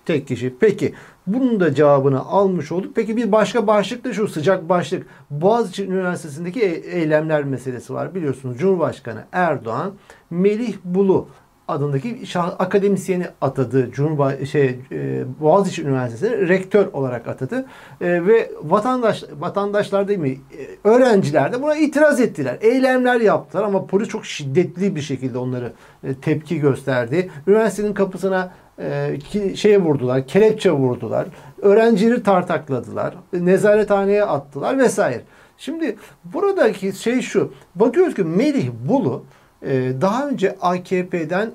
Tek 0.05 0.27
kişi. 0.27 0.55
Peki 0.59 0.93
bunun 1.27 1.59
da 1.59 1.75
cevabını 1.75 2.19
almış 2.19 2.71
olduk. 2.71 2.91
Peki 2.95 3.17
bir 3.17 3.31
başka 3.31 3.67
başlık 3.67 4.03
da 4.03 4.13
şu 4.13 4.27
sıcak 4.27 4.69
başlık. 4.69 5.07
Boğaziçi 5.29 5.85
Üniversitesi'ndeki 5.85 6.61
e, 6.61 6.99
eylemler 6.99 7.43
meselesi 7.43 7.93
var. 7.93 8.15
Biliyorsunuz 8.15 8.57
Cumhurbaşkanı 8.57 9.25
Erdoğan 9.31 9.93
Melih 10.29 10.75
Bulu 10.83 11.27
adındaki 11.69 12.23
akademisyeni 12.35 13.25
atadı. 13.41 13.91
Cumhurba 13.91 14.45
şey 14.45 14.79
e, 14.91 15.23
Boğaziçi 15.39 15.83
Üniversitesi 15.83 16.47
rektör 16.47 16.87
olarak 16.93 17.27
atadı. 17.27 17.65
E, 18.01 18.25
ve 18.25 18.51
vatandaş 18.63 19.23
vatandaşlar 19.39 20.07
değil 20.07 20.19
mi? 20.19 20.29
E, 20.29 20.89
öğrenciler 20.89 21.53
de 21.53 21.61
buna 21.61 21.75
itiraz 21.75 22.19
ettiler. 22.19 22.57
Eylemler 22.61 23.21
yaptılar 23.21 23.63
ama 23.63 23.85
polis 23.85 24.07
çok 24.07 24.25
şiddetli 24.25 24.95
bir 24.95 25.01
şekilde 25.01 25.37
onları 25.37 25.73
e, 26.03 26.13
tepki 26.13 26.59
gösterdi. 26.59 27.31
Üniversitenin 27.47 27.93
kapısına 27.93 28.51
e, 28.79 29.19
ki, 29.19 29.53
şeye 29.57 29.81
vurdular, 29.81 30.27
kelepçe 30.27 30.71
vurdular. 30.71 31.27
Öğrencileri 31.61 32.23
tartakladılar. 32.23 33.15
Nezarethaneye 33.33 34.23
attılar 34.23 34.77
vesaire. 34.77 35.21
Şimdi 35.57 35.95
buradaki 36.23 36.93
şey 36.93 37.21
şu. 37.21 37.53
Bakıyoruz 37.75 38.15
ki 38.15 38.23
Melih 38.23 38.69
Bulu 38.89 39.23
daha 40.01 40.27
önce 40.27 40.55
AKP'den 40.61 41.51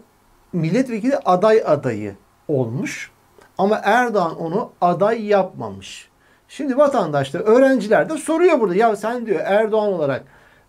milletvekili 0.53 1.17
aday 1.17 1.63
adayı 1.67 2.15
olmuş 2.49 3.11
ama 3.59 3.81
Erdoğan 3.85 4.37
onu 4.39 4.71
aday 4.81 5.27
yapmamış. 5.27 6.09
Şimdi 6.49 6.77
vatandaşlar, 6.77 7.41
öğrenciler 7.41 8.09
de 8.09 8.17
soruyor 8.17 8.61
burada. 8.61 8.75
Ya 8.75 8.97
sen 8.97 9.27
diyor 9.27 9.41
Erdoğan 9.45 9.93
olarak 9.93 10.25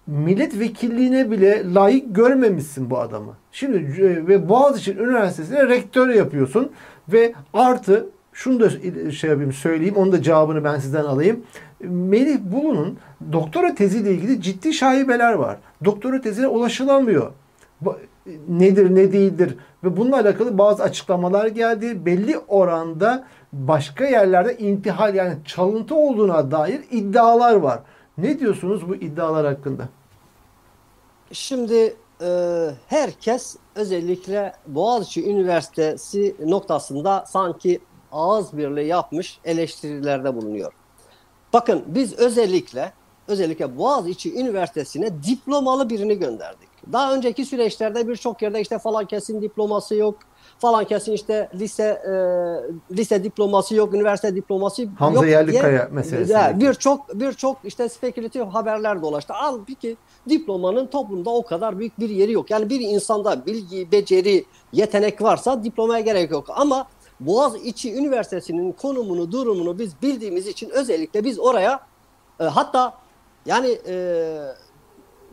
milletvekilliğine 0.08 1.32
bile 1.32 1.74
layık 1.74 2.16
görmemişsin 2.16 2.90
bu 2.90 3.00
adamı. 3.00 3.34
Şimdi 3.52 3.78
e, 3.78 4.28
ve 4.28 4.50
Boğaziçi 4.50 4.98
Üniversitesi'ne 4.98 5.68
rektör 5.68 6.10
yapıyorsun 6.10 6.72
ve 7.10 7.34
artı 7.54 8.10
şunu 8.36 8.60
da 8.60 8.70
şey 9.12 9.30
yapayım 9.30 9.54
söyleyeyim. 9.54 9.96
Onun 9.98 10.12
da 10.12 10.22
cevabını 10.22 10.64
ben 10.64 10.80
sizden 10.80 11.04
alayım. 11.04 11.44
Melih 11.80 12.40
Bulu'nun 12.40 12.98
doktora 13.32 13.76
teziyle 13.76 14.12
ilgili 14.12 14.42
ciddi 14.42 14.74
şaibeler 14.74 15.34
var. 15.34 15.58
Doktora 15.86 16.22
tezine 16.22 16.48
ulaşılamıyor. 16.48 17.32
Nedir 18.48 18.96
ne 18.96 19.12
değildir 19.12 19.58
ve 19.84 19.98
bununla 19.98 20.16
alakalı 20.16 20.58
bazı 20.58 20.84
açıklamalar 20.84 21.48
geldi. 21.48 22.06
Belli 22.06 22.38
oranda 22.38 23.28
başka 23.54 24.06
yerlerde 24.06 24.58
intihal 24.58 25.16
yani 25.16 25.34
çalıntı 25.46 25.96
olduğuna 25.96 26.52
dair 26.52 26.82
iddialar 26.92 27.56
var. 27.56 27.80
Ne 28.18 28.40
diyorsunuz 28.40 28.90
bu 28.90 28.96
iddialar 28.96 29.46
hakkında? 29.46 29.84
Şimdi 31.32 31.96
e, 32.22 32.70
herkes 32.88 33.56
özellikle 33.76 34.54
Boğaziçi 34.68 35.30
Üniversitesi 35.30 36.36
noktasında 36.46 37.24
sanki 37.28 37.80
ağız 38.12 38.58
birliği 38.58 38.88
yapmış 38.88 39.40
eleştirilerde 39.46 40.36
bulunuyor. 40.36 40.74
Bakın 41.54 41.84
biz 41.88 42.14
özellikle 42.14 42.94
özellikle 43.28 43.78
Boğaziçi 43.78 44.34
Üniversitesi'ne 44.40 45.24
diplomalı 45.24 45.90
birini 45.90 46.20
gönderdik. 46.20 46.70
Daha 46.94 47.14
önceki 47.14 47.46
süreçlerde 47.46 48.08
birçok 48.08 48.42
yerde 48.42 48.62
işte 48.62 48.80
falan 48.80 49.06
kesin 49.06 49.42
diploması 49.42 49.96
yok. 49.96 50.18
Falan 50.60 50.86
kesin 50.86 51.12
işte 51.12 51.50
lise 51.56 51.84
e, 51.84 52.96
lise 52.96 53.24
diploması 53.24 53.76
yok, 53.76 53.94
üniversite 53.94 54.36
diploması 54.36 54.88
Hamza 55.00 55.20
yok. 55.20 55.30
Yerlikaya 55.30 55.90
meselesi. 55.92 56.34
Birçok 56.60 57.20
birçok 57.20 57.58
işte 57.64 57.90
spekülatif 57.90 58.42
haberler 58.44 59.02
dolaştı. 59.02 59.34
Halbuki 59.36 59.98
diplomanın 60.30 60.88
toplumda 60.88 61.30
o 61.30 61.46
kadar 61.46 61.80
büyük 61.80 62.00
bir 62.00 62.10
yeri 62.10 62.32
yok. 62.32 62.52
Yani 62.52 62.70
bir 62.70 62.80
insanda 62.80 63.46
bilgi, 63.46 63.92
beceri, 63.92 64.46
yetenek 64.74 65.22
varsa 65.22 65.64
diplomaya 65.64 66.02
gerek 66.02 66.32
yok. 66.32 66.46
Ama 66.50 66.88
Boğaziçi 67.20 67.94
Üniversitesi'nin 67.94 68.72
konumunu, 68.72 69.32
durumunu 69.32 69.80
biz 69.80 70.02
bildiğimiz 70.02 70.48
için 70.48 70.70
özellikle 70.70 71.24
biz 71.24 71.40
oraya 71.40 71.80
e, 72.40 72.44
hatta 72.44 72.98
yani 73.46 73.80
e, 73.88 74.28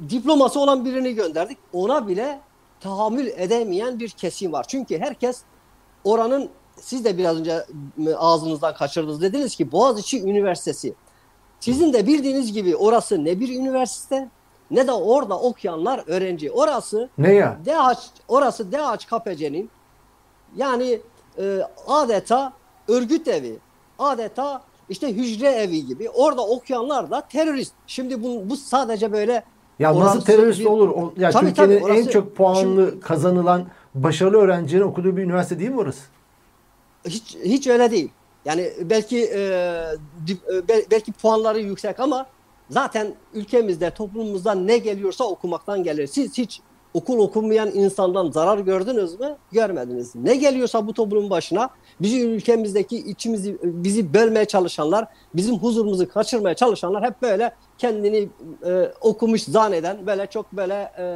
diploması 0.09 0.61
olan 0.61 0.85
birini 0.85 1.15
gönderdik. 1.15 1.59
Ona 1.73 2.09
bile 2.09 2.41
tahammül 2.81 3.27
edemeyen 3.27 4.01
bir 4.01 4.09
kesim 4.09 4.53
var. 4.53 4.65
Çünkü 4.69 4.99
herkes 4.99 5.43
oranın 6.05 6.51
siz 6.77 7.05
de 7.05 7.19
biraz 7.19 7.37
önce 7.41 7.67
ağzınızdan 8.17 8.75
kaçırdınız. 8.75 9.23
Dediniz 9.23 9.57
ki 9.57 9.73
Boğaziçi 9.73 10.23
Üniversitesi. 10.23 10.95
Sizin 11.61 11.93
de 11.93 12.07
bildiğiniz 12.07 12.53
gibi 12.53 12.77
orası 12.77 13.25
ne 13.25 13.41
bir 13.41 13.49
üniversite 13.61 14.29
ne 14.71 14.87
de 14.87 14.93
orada 14.93 15.39
okuyanlar 15.39 16.05
öğrenci. 16.07 16.51
Orası 16.51 17.09
ne 17.19 17.33
ya? 17.33 17.59
DH, 17.67 17.99
orası 18.29 18.73
DHKPC'nin 18.73 19.71
yani 20.57 21.01
e, 21.39 21.63
adeta 21.87 22.53
örgüt 22.89 23.29
evi, 23.29 23.59
adeta 23.99 24.63
işte 24.89 25.13
hücre 25.13 25.49
evi 25.49 25.87
gibi. 25.87 26.11
Orada 26.11 26.47
okuyanlar 26.47 27.11
da 27.11 27.21
terörist. 27.21 27.73
Şimdi 27.87 28.23
bu, 28.23 28.51
bu 28.51 28.57
sadece 28.57 29.13
böyle 29.13 29.45
ya 29.79 30.01
nasıl 30.01 30.21
terörist 30.21 30.61
bir... 30.61 30.65
olur? 30.65 30.89
O, 30.89 31.13
ya 31.17 31.31
tabii, 31.31 31.47
Türkiye'nin 31.47 31.81
tabii, 31.81 31.85
orası... 31.85 32.01
en 32.01 32.07
çok 32.07 32.37
puanlı 32.37 32.89
Şimdi... 32.91 33.01
kazanılan 33.01 33.67
başarılı 33.95 34.37
öğrencilerin 34.37 34.85
okuduğu 34.85 35.17
bir 35.17 35.23
üniversite 35.23 35.59
değil 35.59 35.71
mi 35.71 35.79
orası? 35.81 36.03
Hiç 37.07 37.37
hiç 37.45 37.67
öyle 37.67 37.91
değil. 37.91 38.11
Yani 38.45 38.73
belki 38.81 39.25
e, 39.25 39.39
e 40.59 40.91
belki 40.91 41.13
puanları 41.13 41.61
yüksek 41.61 42.01
ama 42.01 42.27
zaten 42.71 43.15
ülkemizde 43.35 43.91
toplumumuzda 43.91 44.55
ne 44.55 44.79
geliyorsa 44.79 45.25
okumaktan 45.25 45.83
gelir. 45.83 46.07
Siz 46.07 46.39
hiç 46.39 46.61
okul 46.95 47.19
okumayan 47.19 47.71
insandan 47.75 48.31
zarar 48.31 48.59
gördünüz 48.59 49.21
mü? 49.21 49.37
Görmediniz. 49.53 50.15
Ne 50.15 50.37
geliyorsa 50.37 50.87
bu 50.87 50.93
toplumun 50.93 51.31
başına 51.31 51.71
bizi 52.01 52.21
ülkemizdeki 52.27 52.97
içimizi 52.97 53.59
bizi 53.63 54.15
bölmeye 54.15 54.45
çalışanlar, 54.45 55.07
bizim 55.35 55.59
huzurumuzu 55.59 56.09
kaçırmaya 56.09 56.55
çalışanlar 56.55 57.05
hep 57.05 57.23
böyle 57.23 57.53
kendini 57.79 58.29
e, 58.67 58.93
okumuş 59.01 59.43
zanneden 59.43 60.07
böyle 60.07 60.27
çok 60.27 60.53
böyle 60.53 60.93
e, 60.99 61.07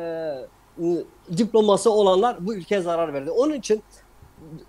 diploması 1.36 1.90
olanlar 1.90 2.46
bu 2.46 2.54
ülkeye 2.54 2.80
zarar 2.80 3.14
verdi. 3.14 3.30
Onun 3.30 3.52
için 3.52 3.82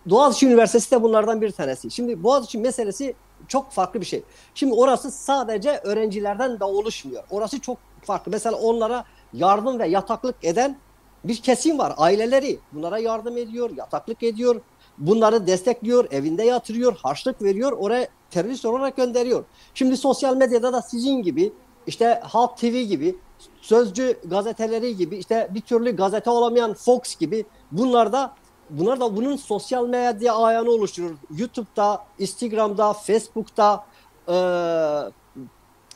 Boğaziçi 0.05 0.47
Üniversitesi 0.47 0.91
de 0.91 1.01
bunlardan 1.01 1.41
bir 1.41 1.51
tanesi. 1.51 1.91
Şimdi 1.91 2.23
Boğaziçi 2.23 2.57
meselesi 2.57 3.15
çok 3.47 3.71
farklı 3.71 4.01
bir 4.01 4.05
şey. 4.05 4.23
Şimdi 4.55 4.73
orası 4.73 5.11
sadece 5.11 5.77
öğrencilerden 5.83 6.59
de 6.59 6.63
oluşmuyor. 6.63 7.23
Orası 7.29 7.61
çok 7.61 7.77
farklı. 8.01 8.31
Mesela 8.31 8.57
onlara 8.57 9.05
yardım 9.33 9.79
ve 9.79 9.87
yataklık 9.87 10.35
eden 10.43 10.77
bir 11.23 11.35
kesim 11.35 11.77
var. 11.79 11.93
Aileleri 11.97 12.59
bunlara 12.73 12.99
yardım 12.99 13.37
ediyor, 13.37 13.69
yataklık 13.77 14.23
ediyor. 14.23 14.61
Bunları 14.97 15.47
destekliyor, 15.47 16.11
evinde 16.11 16.43
yatırıyor, 16.43 16.97
harçlık 17.03 17.41
veriyor, 17.41 17.71
oraya 17.71 18.07
terörist 18.29 18.65
olarak 18.65 18.97
gönderiyor. 18.97 19.43
Şimdi 19.73 19.97
sosyal 19.97 20.37
medyada 20.37 20.73
da 20.73 20.81
sizin 20.81 21.21
gibi 21.21 21.53
işte 21.87 22.21
Halk 22.23 22.57
TV 22.57 22.81
gibi, 22.81 23.15
Sözcü 23.61 24.19
gazeteleri 24.25 24.97
gibi, 24.97 25.17
işte 25.17 25.47
bir 25.51 25.61
türlü 25.61 25.95
gazete 25.95 26.29
olamayan 26.29 26.73
Fox 26.73 27.15
gibi 27.15 27.45
bunlar 27.71 28.13
da 28.13 28.33
bunlar 28.69 28.99
da 28.99 29.15
bunun 29.15 29.35
sosyal 29.35 29.87
medya 29.87 30.35
ayağını 30.35 30.69
oluşturur. 30.69 31.15
YouTube'da, 31.37 32.05
Instagram'da, 32.19 32.93
Facebook'ta, 32.93 33.85
e, 34.27 34.35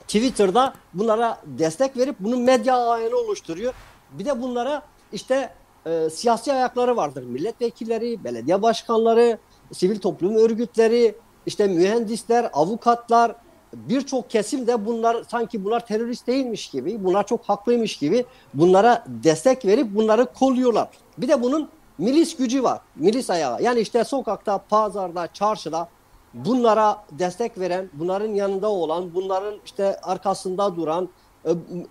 Twitter'da 0.08 0.74
bunlara 0.94 1.42
destek 1.46 1.98
verip 1.98 2.16
bunun 2.20 2.42
medya 2.42 2.90
ayağını 2.90 3.16
oluşturuyor. 3.16 3.74
Bir 4.12 4.26
de 4.26 4.42
bunlara 4.42 4.82
işte 5.14 5.50
e, 5.86 6.10
siyasi 6.10 6.54
ayakları 6.54 6.98
vardır. 6.98 7.24
Milletvekilleri, 7.24 8.24
belediye 8.24 8.62
başkanları, 8.62 9.38
sivil 9.72 10.00
toplum 10.00 10.36
örgütleri, 10.36 11.16
işte 11.46 11.68
mühendisler, 11.68 12.50
avukatlar, 12.54 13.36
birçok 13.74 14.30
kesim 14.30 14.68
de 14.68 14.86
bunlar 14.86 15.24
sanki 15.32 15.64
bunlar 15.64 15.86
terörist 15.86 16.28
değilmiş 16.28 16.70
gibi, 16.70 17.04
bunlar 17.04 17.28
çok 17.28 17.46
haklıymış 17.46 17.98
gibi 17.98 18.26
bunlara 18.54 19.06
destek 19.08 19.66
verip 19.66 19.96
bunları 19.96 20.26
kolluyorlar. 20.26 20.90
Bir 21.18 21.28
de 21.28 21.42
bunun 21.42 21.70
milis 21.98 22.38
gücü 22.38 22.64
var. 22.64 22.80
Milis 22.96 23.30
ayağı. 23.30 23.64
Yani 23.64 23.80
işte 23.80 24.04
sokakta, 24.04 24.58
pazarda, 24.58 25.28
çarşıda 25.34 25.90
bunlara 26.34 27.04
destek 27.12 27.60
veren, 27.60 27.90
bunların 27.94 28.34
yanında 28.34 28.70
olan, 28.70 29.14
bunların 29.14 29.54
işte 29.66 30.00
arkasında 30.02 30.76
duran, 30.76 31.10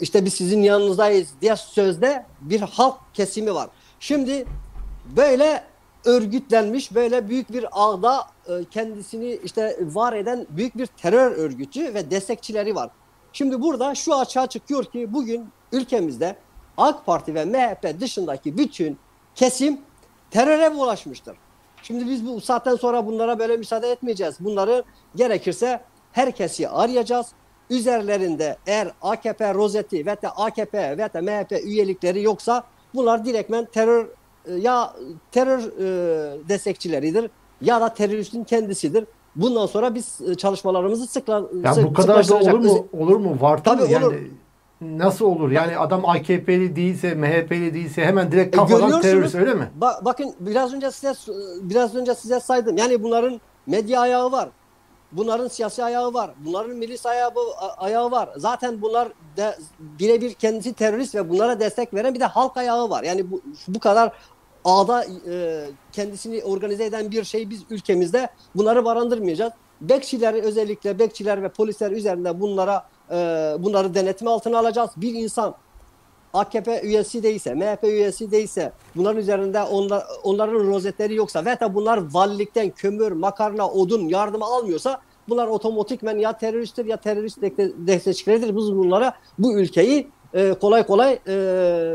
işte 0.00 0.24
biz 0.24 0.34
sizin 0.34 0.62
yanınızdayız 0.62 1.28
diye 1.40 1.56
sözde 1.56 2.26
bir 2.40 2.60
halk 2.60 2.98
kesimi 3.14 3.54
var. 3.54 3.68
Şimdi 4.00 4.44
böyle 5.16 5.64
örgütlenmiş 6.04 6.94
böyle 6.94 7.28
büyük 7.28 7.52
bir 7.52 7.66
ağda 7.72 8.26
e, 8.48 8.64
kendisini 8.70 9.38
işte 9.44 9.78
var 9.80 10.12
eden 10.12 10.46
büyük 10.50 10.76
bir 10.76 10.86
terör 10.86 11.30
örgütü 11.30 11.94
ve 11.94 12.10
destekçileri 12.10 12.74
var. 12.74 12.90
Şimdi 13.32 13.60
burada 13.60 13.94
şu 13.94 14.14
açığa 14.14 14.46
çıkıyor 14.46 14.84
ki 14.84 15.12
bugün 15.12 15.48
ülkemizde 15.72 16.36
AK 16.76 17.06
Parti 17.06 17.34
ve 17.34 17.44
MHP 17.44 18.00
dışındaki 18.00 18.58
bütün 18.58 18.98
kesim 19.34 19.80
teröre 20.30 20.74
bulaşmıştır. 20.74 21.36
Şimdi 21.82 22.06
biz 22.06 22.26
bu 22.26 22.40
saatten 22.40 22.76
sonra 22.76 23.06
bunlara 23.06 23.38
böyle 23.38 23.56
müsaade 23.56 23.90
etmeyeceğiz. 23.90 24.34
Bunları 24.40 24.84
gerekirse 25.16 25.80
herkesi 26.12 26.68
arayacağız. 26.68 27.26
Üzerlerinde 27.70 28.56
eğer 28.66 28.88
AKP 29.02 29.54
rozeti 29.54 30.06
ve 30.06 30.22
de 30.22 30.28
AKP 30.28 30.98
ve 30.98 31.12
de 31.14 31.20
MHP 31.20 31.52
üyelikleri 31.64 32.22
yoksa 32.22 32.64
bunlar 32.94 33.24
direktmen 33.24 33.64
terör 33.72 34.06
e, 34.46 34.54
ya 34.54 34.94
terör 35.32 35.58
e, 35.58 36.48
destekçileridir 36.48 37.30
ya 37.60 37.80
da 37.80 37.94
teröristin 37.94 38.44
kendisidir. 38.44 39.04
Bundan 39.36 39.66
sonra 39.66 39.94
biz 39.94 40.20
e, 40.30 40.34
çalışmalarımızı 40.34 41.06
sıkla 41.06 41.42
ya 41.64 41.74
sık, 41.74 41.84
bu 41.84 41.92
kadar 41.92 42.28
da 42.28 42.36
olur 42.36 42.58
mu? 42.58 42.86
Olur 42.92 43.16
mu? 43.16 43.36
Var 43.40 43.64
tabii 43.64 43.92
yani 43.92 44.06
olur. 44.06 44.14
nasıl 44.80 45.24
olur? 45.24 45.50
Yani 45.50 45.78
adam 45.78 46.04
AKP'li 46.04 46.76
değilse, 46.76 47.14
MHP'li 47.14 47.74
değilse 47.74 48.04
hemen 48.04 48.32
direkt 48.32 48.56
kafadan 48.56 48.98
e, 48.98 49.00
terörist 49.00 49.34
öyle 49.34 49.54
mi? 49.54 49.70
Ba 49.74 50.00
bakın 50.02 50.34
biraz 50.40 50.74
önce 50.74 50.90
size 50.90 51.14
biraz 51.62 51.94
önce 51.94 52.14
size 52.14 52.40
saydım. 52.40 52.76
Yani 52.76 53.02
bunların 53.02 53.40
medya 53.66 54.00
ayağı 54.00 54.32
var. 54.32 54.48
Bunların 55.12 55.48
siyasi 55.48 55.84
ayağı 55.84 56.14
var. 56.14 56.30
Bunların 56.44 56.76
milis 56.76 57.06
ayağı, 57.06 57.32
ayağı 57.76 58.10
var. 58.10 58.28
Zaten 58.36 58.82
bunlar 58.82 59.08
de 59.36 59.58
birebir 59.80 60.34
kendisi 60.34 60.72
terörist 60.72 61.14
ve 61.14 61.28
bunlara 61.28 61.60
destek 61.60 61.94
veren 61.94 62.14
bir 62.14 62.20
de 62.20 62.24
halk 62.24 62.56
ayağı 62.56 62.90
var. 62.90 63.02
Yani 63.02 63.30
bu, 63.30 63.40
bu 63.68 63.78
kadar 63.78 64.12
ağda 64.64 65.04
e, 65.30 65.64
kendisini 65.92 66.44
organize 66.44 66.84
eden 66.84 67.10
bir 67.10 67.24
şey 67.24 67.50
biz 67.50 67.62
ülkemizde 67.70 68.28
bunları 68.54 68.84
barındırmayacağız. 68.84 69.52
Bekçiler 69.80 70.34
özellikle 70.34 70.98
bekçiler 70.98 71.42
ve 71.42 71.48
polisler 71.48 71.90
üzerinde 71.90 72.40
bunlara 72.40 72.86
e, 73.10 73.14
bunları 73.58 73.94
denetim 73.94 74.28
altına 74.28 74.58
alacağız. 74.58 74.90
Bir 74.96 75.14
insan 75.14 75.54
AKP 76.34 76.80
üyesi 76.82 77.22
değilse, 77.22 77.54
MHP 77.54 77.84
üyesi 77.84 78.30
değilse, 78.30 78.72
bunların 78.96 79.20
üzerinde 79.20 79.62
onlar, 79.62 80.04
onların 80.22 80.66
rozetleri 80.66 81.14
yoksa 81.14 81.44
ve 81.44 81.60
de 81.60 81.74
bunlar 81.74 82.12
valilikten 82.12 82.70
kömür, 82.70 83.12
makarna, 83.12 83.68
odun 83.68 84.08
yardımı 84.08 84.44
almıyorsa 84.44 85.00
bunlar 85.28 85.46
otomatikmen 85.46 86.18
ya 86.18 86.38
teröristtir 86.38 86.84
ya 86.84 86.96
terörist 86.96 87.42
destekçileridir. 87.86 88.56
Biz 88.56 88.72
bunlara 88.72 89.14
bu 89.38 89.58
ülkeyi 89.58 90.08
e, 90.34 90.54
kolay 90.54 90.86
kolay 90.86 91.12
e, 91.12 91.18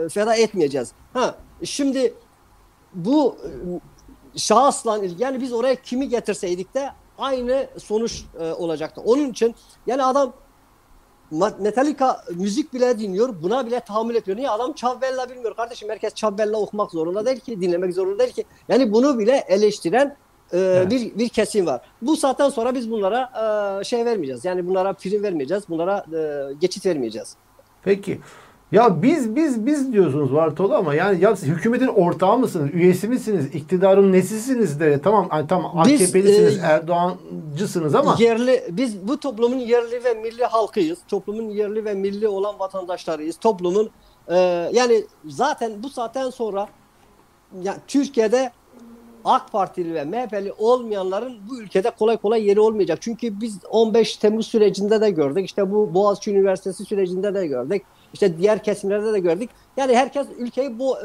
feda 0.09 0.35
etmeyeceğiz. 0.35 0.91
Ha, 1.13 1.35
şimdi 1.63 2.13
bu 2.93 3.37
şahısla 4.35 4.99
yani 5.19 5.41
biz 5.41 5.53
oraya 5.53 5.75
kimi 5.75 6.09
getirseydik 6.09 6.73
de 6.73 6.89
aynı 7.17 7.67
sonuç 7.77 8.23
e, 8.39 8.51
olacaktı. 8.51 9.01
Onun 9.05 9.29
için 9.29 9.55
yani 9.87 10.03
adam 10.03 10.33
Metallica 11.59 12.21
müzik 12.35 12.73
bile 12.73 12.99
dinliyor. 12.99 13.29
Buna 13.41 13.65
bile 13.65 13.79
tahammül 13.79 14.15
etmiyor. 14.15 14.37
Niye? 14.37 14.49
Adam 14.49 14.73
Çavbella 14.73 15.29
bilmiyor. 15.29 15.55
Kardeşim 15.55 15.89
herkes 15.89 16.13
Çavbella 16.13 16.57
okumak 16.57 16.91
zorunda 16.91 17.25
değil 17.25 17.39
ki. 17.39 17.61
Dinlemek 17.61 17.93
zorunda 17.93 18.19
değil 18.19 18.33
ki. 18.33 18.45
Yani 18.69 18.93
bunu 18.93 19.19
bile 19.19 19.43
eleştiren 19.47 20.17
e, 20.53 20.57
evet. 20.57 20.91
bir, 20.91 21.19
bir 21.19 21.29
kesim 21.29 21.65
var. 21.65 21.81
Bu 22.01 22.17
saatten 22.17 22.49
sonra 22.49 22.75
biz 22.75 22.91
bunlara 22.91 23.31
e, 23.81 23.83
şey 23.83 24.05
vermeyeceğiz. 24.05 24.45
Yani 24.45 24.67
bunlara 24.67 24.93
prim 24.93 25.23
vermeyeceğiz. 25.23 25.63
Bunlara 25.69 26.05
e, 26.13 26.53
geçit 26.53 26.85
vermeyeceğiz. 26.85 27.35
Peki. 27.83 28.21
Ya 28.71 29.01
biz 29.01 29.35
biz 29.35 29.65
biz 29.65 29.93
diyorsunuz 29.93 30.33
Vartolu 30.33 30.75
ama 30.75 30.95
yani 30.95 31.21
ya 31.23 31.35
hükümetin 31.35 31.87
ortağı 31.87 32.37
mısınız? 32.37 32.69
Üyesi 32.73 33.07
misiniz? 33.07 33.45
İktidarın 33.53 34.11
nesisiniz 34.11 34.79
de 34.79 35.01
tamam 35.01 35.29
yani 35.31 35.47
tamam 35.47 35.77
AKP'lisiniz, 35.77 36.57
e, 36.57 36.61
Erdoğancısınız 36.61 37.95
ama 37.95 38.15
yerli 38.19 38.63
biz 38.71 39.07
bu 39.07 39.19
toplumun 39.19 39.57
yerli 39.57 40.03
ve 40.03 40.13
milli 40.13 40.45
halkıyız. 40.45 40.99
Toplumun 41.07 41.49
yerli 41.49 41.85
ve 41.85 41.93
milli 41.93 42.27
olan 42.27 42.59
vatandaşlarıyız. 42.59 43.37
Toplumun 43.37 43.89
e, 44.27 44.35
yani 44.73 45.05
zaten 45.25 45.83
bu 45.83 45.89
saatten 45.89 46.29
sonra 46.29 46.67
ya 47.63 47.77
Türkiye'de 47.87 48.51
AK 49.25 49.51
Partili 49.51 49.93
ve 49.93 50.03
MHP'li 50.03 50.53
olmayanların 50.57 51.37
bu 51.49 51.61
ülkede 51.61 51.89
kolay 51.89 52.17
kolay 52.17 52.47
yeri 52.47 52.59
olmayacak. 52.59 52.97
Çünkü 53.01 53.41
biz 53.41 53.57
15 53.69 54.17
Temmuz 54.17 54.47
sürecinde 54.47 55.01
de 55.01 55.09
gördük. 55.09 55.45
İşte 55.45 55.71
bu 55.71 55.93
Boğaziçi 55.93 56.31
Üniversitesi 56.31 56.85
sürecinde 56.85 57.33
de 57.33 57.47
gördük. 57.47 57.81
İşte 58.15 58.37
diğer 58.37 58.63
kesimlerde 58.63 59.13
de 59.13 59.19
gördük. 59.19 59.49
Yani 59.77 59.95
herkes 59.95 60.27
ülkeyi 60.37 60.79
bu 60.79 60.97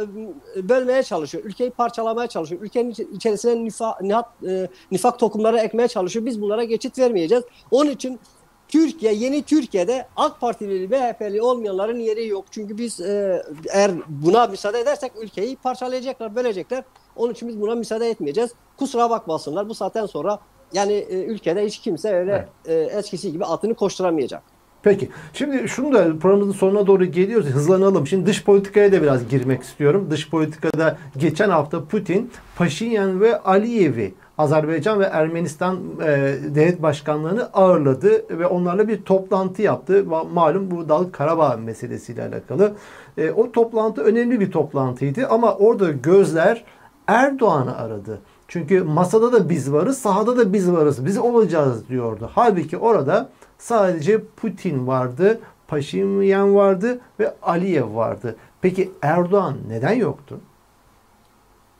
e, 0.57 0.68
bölmeye 0.68 1.03
çalışıyor. 1.03 1.44
Ülkeyi 1.44 1.70
parçalamaya 1.70 2.29
çalışıyor. 2.29 2.62
Ülkenin 2.62 2.94
içerisine 3.14 3.64
nifa, 3.64 3.99
nihat, 4.01 4.27
e, 4.49 4.68
nifak 4.90 5.18
tokumları 5.18 5.59
ekmeye 5.59 5.88
çalışıyor. 5.88 6.27
Biz 6.27 6.40
bunlara 6.42 6.64
geçit 6.64 6.99
vermeyeceğiz. 6.99 7.44
Onun 7.70 7.90
için 7.90 8.20
Türkiye, 8.68 9.12
yeni 9.12 9.42
Türkiye'de 9.42 10.07
AK 10.16 10.40
Partili, 10.40 10.88
MHP'li 10.88 11.42
olmayanların 11.42 11.99
yeri 11.99 12.27
yok. 12.27 12.44
Çünkü 12.51 12.79
biz 12.79 13.01
e, 13.01 13.42
eğer 13.73 13.90
buna 14.09 14.46
müsaade 14.46 14.81
edersek 14.81 15.12
ülkeyi 15.23 15.57
parçalayacaklar, 15.57 16.37
bölecekler. 16.37 16.85
Onun 17.16 17.33
için 17.33 17.49
biz 17.49 17.61
buna 17.61 17.75
müsaade 17.75 18.11
etmeyeceğiz. 18.11 18.51
Kusura 18.77 19.11
bakmasınlar 19.11 19.68
bu 19.68 19.75
saatten 19.75 20.07
sonra 20.07 20.38
yani 20.73 20.92
e, 20.92 21.25
ülkede 21.25 21.66
hiç 21.66 21.79
kimse 21.79 22.14
öyle 22.14 22.49
evet. 22.66 22.92
e, 22.92 22.99
eskisi 22.99 23.33
gibi 23.33 23.44
atını 23.44 23.75
koşturamayacak. 23.75 24.42
Peki. 24.83 25.09
Şimdi 25.33 25.69
şunu 25.69 25.95
da 25.95 26.19
programımızın 26.19 26.59
sonuna 26.59 26.87
doğru 26.87 27.05
geliyoruz. 27.05 27.47
Hızlanalım. 27.47 28.07
Şimdi 28.07 28.27
dış 28.27 28.45
politikaya 28.45 28.93
da 28.93 29.03
biraz 29.03 29.29
girmek 29.29 29.62
istiyorum. 29.62 30.09
Dış 30.11 30.31
politikada 30.31 30.99
geçen 31.16 31.51
hafta 31.51 31.85
Putin, 31.85 32.31
Paşinyan 32.57 33.21
ve 33.21 33.38
Aliyev'i 33.38 34.14
Azerbaycan 34.38 35.01
ve 35.01 35.05
Ermenistan 35.05 35.79
e, 36.03 36.35
devlet 36.55 36.83
başkanlarını 36.83 37.49
ağırladı 37.53 38.38
ve 38.38 38.47
onlarla 38.47 38.88
bir 38.88 39.03
toplantı 39.03 39.62
yaptı. 39.62 40.05
Malum 40.33 40.71
bu 40.71 40.88
Dağlık 40.88 41.12
Karabağ 41.12 41.57
meselesiyle 41.57 42.23
alakalı. 42.23 42.73
E, 43.19 43.31
o 43.31 43.53
toplantı 43.53 44.03
önemli 44.03 44.40
bir 44.40 44.51
toplantıydı 44.51 45.27
ama 45.27 45.55
orada 45.55 45.90
gözler 45.90 46.64
Erdoğan'ı 47.07 47.77
aradı. 47.77 48.21
Çünkü 48.49 48.83
masada 48.83 49.33
da 49.33 49.49
biz 49.49 49.73
varız, 49.73 49.99
sahada 49.99 50.37
da 50.37 50.53
biz 50.53 50.73
varız. 50.73 51.07
Biz 51.07 51.19
olacağız 51.19 51.88
diyordu. 51.88 52.31
Halbuki 52.35 52.79
orada 52.79 53.29
sadece 53.61 54.25
Putin 54.25 54.87
vardı, 54.87 55.40
Paşinyan 55.68 56.55
vardı 56.55 57.01
ve 57.20 57.35
Aliyev 57.42 57.94
vardı. 57.94 58.37
Peki 58.61 58.92
Erdoğan 59.03 59.59
neden 59.68 59.92
yoktu? 59.92 60.40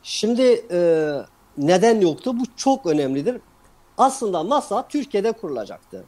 Şimdi 0.03 0.65
e, 0.71 1.11
neden 1.57 2.01
yoktu? 2.01 2.39
Bu 2.39 2.43
çok 2.55 2.85
önemlidir. 2.85 3.41
Aslında 3.97 4.43
masa 4.43 4.87
Türkiye'de 4.87 5.31
kurulacaktı. 5.31 6.03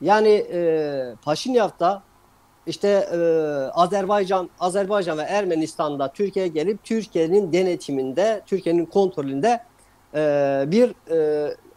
Yani 0.00 0.28
e, 0.52 1.14
işte 2.66 2.88
e, 2.88 3.18
Azerbaycan, 3.74 4.50
Azerbaycan 4.60 5.18
ve 5.18 5.22
Ermenistan'da 5.22 6.12
Türkiye'ye 6.12 6.52
gelip 6.52 6.84
Türkiye'nin 6.84 7.52
denetiminde, 7.52 8.42
Türkiye'nin 8.46 8.86
kontrolünde 8.86 9.62
e, 10.14 10.64
bir 10.66 10.94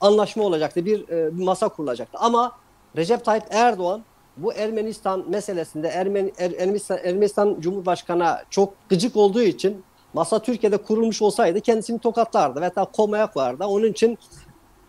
anlaşma 0.02 0.43
olacaktı, 0.43 0.86
bir 0.86 1.30
masa 1.32 1.69
kurulacaktı. 1.69 2.17
Ama 2.22 2.52
Recep 2.97 3.25
Tayyip 3.25 3.43
Erdoğan 3.49 4.04
bu 4.38 4.54
Ermenistan 4.54 5.25
meselesinde 5.30 5.88
Ermeni, 5.88 6.34
er, 6.38 6.52
Ermenistan, 6.52 6.97
Ermenistan 7.04 7.58
Cumhurbaşkanı'na 7.60 8.43
çok 8.49 8.73
gıcık 8.89 9.15
olduğu 9.15 9.41
için 9.41 9.84
masa 10.13 10.39
Türkiye'de 10.39 10.78
kurulmuş 10.78 11.21
olsaydı 11.21 11.62
kendisini 11.62 11.99
tokatlardı 11.99 12.62
veya 12.62 12.86
komaya 12.93 13.32
koyardı. 13.32 13.65
Onun 13.65 13.88
için 13.88 14.17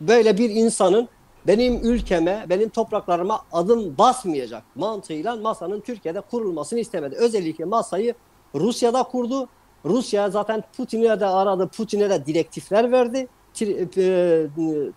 böyle 0.00 0.38
bir 0.38 0.50
insanın 0.50 1.08
benim 1.46 1.80
ülkeme, 1.82 2.46
benim 2.48 2.68
topraklarıma 2.68 3.40
adım 3.52 3.98
basmayacak 3.98 4.62
mantığıyla 4.74 5.36
masanın 5.36 5.80
Türkiye'de 5.80 6.20
kurulmasını 6.20 6.78
istemedi. 6.80 7.16
Özellikle 7.16 7.64
masayı 7.64 8.14
Rusya'da 8.54 9.02
kurdu. 9.02 9.48
Rusya 9.84 10.30
zaten 10.30 10.64
Putin'e 10.76 11.20
de 11.20 11.26
aradı, 11.26 11.68
Putin'e 11.68 12.10
de 12.10 12.26
direktifler 12.26 12.92
verdi. 12.92 13.28
E, 13.60 14.46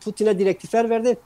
Putin'e 0.03 0.39
direktifler 0.39 0.89
verdi. 0.89 1.17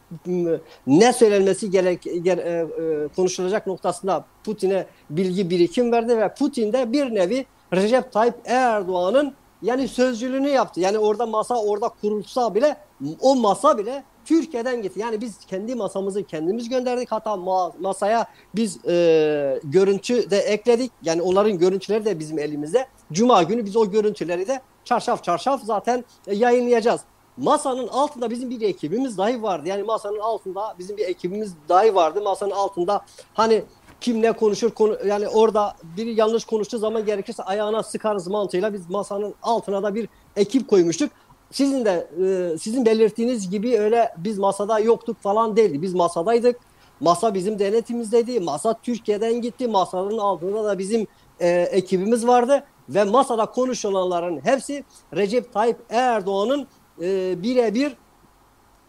Ne 0.88 1.14
söylenmesi 1.14 1.72
gerek, 1.72 2.04
ger, 2.24 2.38
e, 2.38 2.42
e, 2.42 3.08
konuşulacak 3.16 3.68
noktasında 3.68 4.26
Putin'e 4.44 4.86
bilgi 5.10 5.50
birikim 5.50 5.92
verdi 5.92 6.18
ve 6.18 6.34
Putin 6.34 6.74
de 6.74 6.92
bir 6.92 7.16
nevi 7.16 7.46
Recep 7.74 8.12
Tayyip 8.12 8.36
Erdoğan'ın 8.46 9.34
yani 9.62 9.88
sözcülüğünü 9.88 10.50
yaptı. 10.50 10.80
Yani 10.80 11.00
orada 11.00 11.26
masa 11.26 11.62
orada 11.62 11.90
kurulsa 11.90 12.56
bile 12.56 12.78
o 13.22 13.36
masa 13.36 13.78
bile 13.78 14.04
Türkiye'den 14.26 14.82
gitti. 14.82 15.00
Yani 15.00 15.22
biz 15.22 15.46
kendi 15.46 15.76
masamızı 15.76 16.24
kendimiz 16.24 16.70
gönderdik. 16.70 17.12
Hatta 17.12 17.36
ma 17.36 17.72
masaya 17.80 18.28
biz 18.56 18.86
e, 18.86 19.60
görüntü 19.64 20.30
de 20.32 20.38
ekledik. 20.38 20.92
Yani 21.04 21.22
onların 21.22 21.58
görüntüleri 21.58 22.06
de 22.06 22.20
bizim 22.20 22.40
elimizde. 22.40 22.88
Cuma 23.12 23.44
günü 23.44 23.66
biz 23.66 23.76
o 23.76 23.92
görüntüleri 23.92 24.48
de 24.48 24.62
çarşaf 24.84 25.24
çarşaf 25.24 25.64
zaten 25.64 26.04
yayınlayacağız. 26.32 27.02
Masanın 27.38 27.88
altında 27.88 28.30
bizim 28.30 28.50
bir 28.50 28.62
ekibimiz 28.62 29.18
dahi 29.18 29.44
vardı. 29.44 29.70
Yani 29.70 29.84
masanın 29.84 30.20
altında 30.20 30.76
bizim 30.80 30.98
bir 30.98 31.06
ekibimiz 31.08 31.54
dahi 31.70 31.96
vardı. 31.96 32.22
Masanın 32.22 32.52
altında 32.52 33.02
hani 33.34 33.64
kim 34.02 34.22
ne 34.22 34.32
konuşur 34.32 34.72
konu, 34.72 34.98
yani 35.08 35.28
orada 35.28 35.76
biri 35.98 36.20
yanlış 36.20 36.46
konuştuğu 36.46 36.78
zaman 36.78 37.06
gerekirse 37.06 37.44
ayağına 37.44 37.84
sıkarız 37.84 38.28
mantığıyla 38.28 38.74
biz 38.74 38.90
masanın 38.90 39.36
altına 39.44 39.84
da 39.84 39.96
bir 39.96 40.10
ekip 40.36 40.68
koymuştuk. 40.68 41.12
Sizin 41.52 41.86
de 41.86 42.08
e, 42.24 42.58
sizin 42.58 42.86
belirttiğiniz 42.86 43.50
gibi 43.50 43.80
öyle 43.80 44.14
biz 44.18 44.38
masada 44.38 44.80
yoktuk 44.80 45.22
falan 45.22 45.58
değildi. 45.58 45.82
Biz 45.82 45.94
masadaydık. 45.94 46.60
Masa 47.00 47.34
bizim 47.34 47.60
denetimizdeydi. 47.60 48.40
Masa 48.40 48.74
Türkiye'den 48.74 49.42
gitti. 49.42 49.68
Masanın 49.68 50.18
altında 50.18 50.64
da 50.64 50.80
bizim 50.80 51.08
e, 51.40 51.50
ekibimiz 51.50 52.28
vardı 52.28 52.64
ve 52.90 53.04
masada 53.04 53.46
konuşulanların 53.46 54.46
hepsi 54.46 54.84
Recep 55.16 55.54
Tayyip 55.54 55.78
Erdoğan'ın 55.90 56.68
e, 57.02 57.44
birebir 57.44 57.98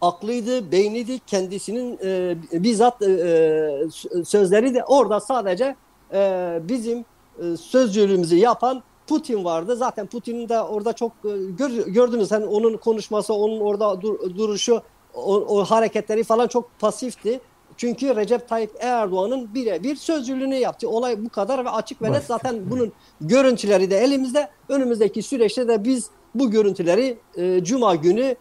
aklıydı, 0.01 0.71
beyniydi, 0.71 1.19
kendisinin 1.19 1.99
e, 2.03 2.35
bizzat 2.53 3.01
e, 3.01 3.05
e, 3.05 4.23
sözleri 4.25 4.73
de 4.73 4.83
orada 4.83 5.19
sadece 5.19 5.75
e, 6.13 6.59
bizim 6.63 7.05
e, 7.43 7.57
sözcülüğümüzü 7.57 8.35
yapan 8.35 8.83
Putin 9.07 9.45
vardı. 9.45 9.75
Zaten 9.75 10.07
Putin'in 10.07 10.49
de 10.49 10.61
orada 10.61 10.93
çok 10.93 11.11
e, 11.11 11.29
gör, 11.57 11.69
gördünüz. 11.69 12.31
Yani 12.31 12.45
onun 12.45 12.77
konuşması, 12.77 13.33
onun 13.33 13.59
orada 13.59 14.01
dur, 14.01 14.35
duruşu, 14.35 14.81
o, 15.13 15.35
o 15.35 15.63
hareketleri 15.63 16.23
falan 16.23 16.47
çok 16.47 16.79
pasifti. 16.79 17.41
Çünkü 17.79 18.15
Recep 18.15 18.47
Tayyip 18.47 18.71
Erdoğan'ın 18.79 19.53
birebir 19.53 19.95
sözcülüğünü 19.95 20.55
yaptı. 20.55 20.89
Olay 20.89 21.25
bu 21.25 21.29
kadar 21.29 21.65
ve 21.65 21.69
açık 21.69 22.01
ve 22.01 22.11
net. 22.11 22.23
Zaten 22.23 22.71
bunun 22.71 22.91
görüntüleri 23.21 23.91
de 23.91 23.97
elimizde. 23.97 24.49
Önümüzdeki 24.69 25.23
süreçte 25.23 25.67
de 25.67 25.83
biz 25.83 26.09
bu 26.35 26.51
görüntüleri 26.51 27.17
e, 27.35 27.63
Cuma 27.63 27.95
günü 27.95 28.35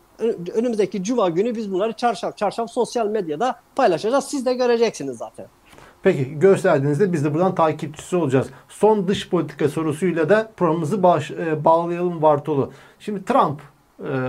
önümüzdeki 0.55 1.05
Cuma 1.05 1.29
günü 1.29 1.57
biz 1.57 1.73
bunları 1.73 1.93
çarşaf 1.93 2.37
çarşaf 2.37 2.71
sosyal 2.71 3.07
medyada 3.07 3.61
paylaşacağız. 3.77 4.25
Siz 4.25 4.47
de 4.47 4.55
göreceksiniz 4.55 5.17
zaten. 5.17 5.47
Peki 6.03 6.39
gösterdiğinizde 6.39 7.13
biz 7.13 7.25
de 7.25 7.35
buradan 7.35 7.55
takipçisi 7.55 8.17
olacağız. 8.17 8.47
Son 8.69 9.09
dış 9.09 9.29
politika 9.29 9.69
sorusuyla 9.69 10.29
da 10.29 10.51
programımızı 10.57 11.03
baş, 11.03 11.31
e, 11.31 11.65
bağlayalım 11.65 12.23
Vartolu. 12.23 12.73
Şimdi 12.99 13.25
Trump 13.25 13.61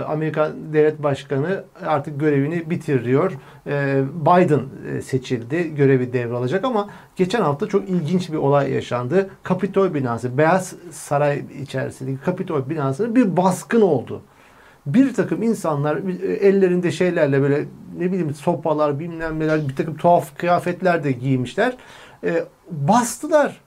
Amerika 0.08 0.52
Devlet 0.72 1.02
Başkanı 1.02 1.64
artık 1.86 2.20
görevini 2.20 2.70
bitiriyor. 2.70 3.32
E, 3.66 4.02
Biden 4.20 4.60
e, 4.88 5.02
seçildi. 5.02 5.74
Görevi 5.74 6.12
devralacak 6.12 6.64
ama 6.64 6.88
geçen 7.16 7.40
hafta 7.40 7.66
çok 7.66 7.88
ilginç 7.88 8.32
bir 8.32 8.36
olay 8.36 8.72
yaşandı. 8.72 9.30
Kapitol 9.42 9.94
binası, 9.94 10.38
Beyaz 10.38 10.74
Saray 10.90 11.44
içerisindeki 11.62 12.20
Kapitol 12.24 12.68
binasına 12.68 13.14
bir 13.14 13.36
baskın 13.36 13.80
oldu. 13.80 14.22
Bir 14.86 15.14
takım 15.14 15.42
insanlar 15.42 15.96
ellerinde 16.40 16.90
şeylerle 16.90 17.42
böyle 17.42 17.64
ne 17.98 18.12
bileyim 18.12 18.34
sopalar 18.34 18.98
bilmem 18.98 19.40
neler 19.40 19.68
bir 19.68 19.76
takım 19.76 19.96
tuhaf 19.96 20.38
kıyafetler 20.38 21.04
de 21.04 21.12
giymişler. 21.12 21.76
bastılar. 22.70 23.60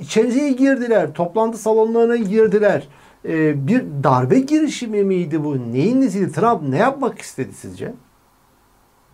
İçeriye 0.00 0.52
girdiler. 0.52 1.14
Toplantı 1.14 1.58
salonlarına 1.58 2.16
girdiler 2.16 2.88
e, 3.24 3.66
bir 3.66 3.84
darbe 4.04 4.38
girişimi 4.38 5.04
miydi 5.04 5.44
bu? 5.44 5.72
Neyin 5.72 6.00
nesiydi? 6.00 6.32
Trump 6.32 6.62
ne 6.62 6.78
yapmak 6.78 7.18
istedi 7.20 7.52
sizce? 7.52 7.94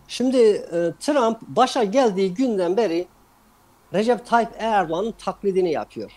Şimdi 0.07 0.37
e, 0.37 0.93
Trump 0.99 1.41
başa 1.41 1.83
geldiği 1.83 2.33
günden 2.33 2.77
beri 2.77 3.07
Recep 3.93 4.25
Tayyip 4.25 4.49
Erdoğan'ın 4.57 5.11
taklidini 5.11 5.71
yapıyor. 5.71 6.11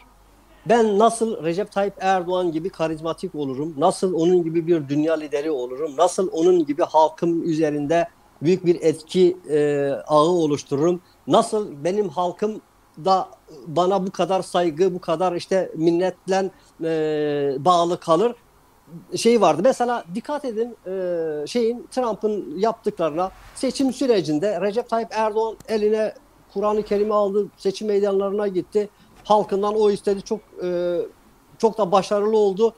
Ben 0.66 0.98
nasıl 0.98 1.44
Recep 1.44 1.72
Tayyip 1.72 1.94
Erdoğan 2.00 2.52
gibi 2.52 2.70
karizmatik 2.70 3.34
olurum, 3.34 3.74
nasıl 3.78 4.14
onun 4.14 4.42
gibi 4.42 4.66
bir 4.66 4.88
dünya 4.88 5.14
lideri 5.14 5.50
olurum, 5.50 5.96
nasıl 5.96 6.28
onun 6.32 6.66
gibi 6.66 6.82
halkım 6.82 7.42
üzerinde 7.42 8.08
büyük 8.42 8.66
bir 8.66 8.78
etki 8.80 9.36
e, 9.50 9.88
ağı 10.06 10.28
oluştururum, 10.28 11.00
nasıl 11.26 11.84
benim 11.84 12.08
halkım 12.08 12.60
da 13.04 13.28
bana 13.66 14.06
bu 14.06 14.10
kadar 14.10 14.42
saygı, 14.42 14.94
bu 14.94 15.00
kadar 15.00 15.32
işte 15.32 15.70
minnetle 15.74 16.50
e, 16.84 17.64
bağlı 17.64 18.00
kalır 18.00 18.34
şey 19.16 19.40
vardı. 19.40 19.62
Mesela 19.64 20.04
dikkat 20.14 20.44
edin 20.44 20.76
e, 20.86 21.46
şeyin 21.46 21.86
Trump'ın 21.90 22.58
yaptıklarına 22.58 23.30
seçim 23.54 23.92
sürecinde 23.92 24.60
Recep 24.60 24.88
Tayyip 24.88 25.08
Erdoğan 25.12 25.56
eline 25.68 26.14
Kur'an-ı 26.54 26.82
Kerim'i 26.82 27.14
aldı, 27.14 27.46
seçim 27.56 27.88
meydanlarına 27.88 28.48
gitti. 28.48 28.88
Halkından 29.24 29.80
o 29.80 29.90
istedi. 29.90 30.22
Çok 30.22 30.40
e, 30.64 30.98
çok 31.58 31.78
da 31.78 31.92
başarılı 31.92 32.38
oldu. 32.38 32.74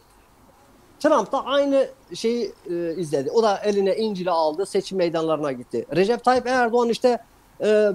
Trump 1.00 1.32
da 1.32 1.44
aynı 1.44 1.88
şeyi 2.14 2.52
e, 2.70 2.94
izledi. 2.94 3.30
O 3.30 3.42
da 3.42 3.58
eline 3.58 3.96
İncil'i 3.96 4.30
aldı, 4.30 4.66
seçim 4.66 4.98
meydanlarına 4.98 5.52
gitti. 5.52 5.86
Recep 5.96 6.24
Tayyip 6.24 6.46
Erdoğan 6.46 6.88
işte 6.88 7.18
e, 7.62 7.92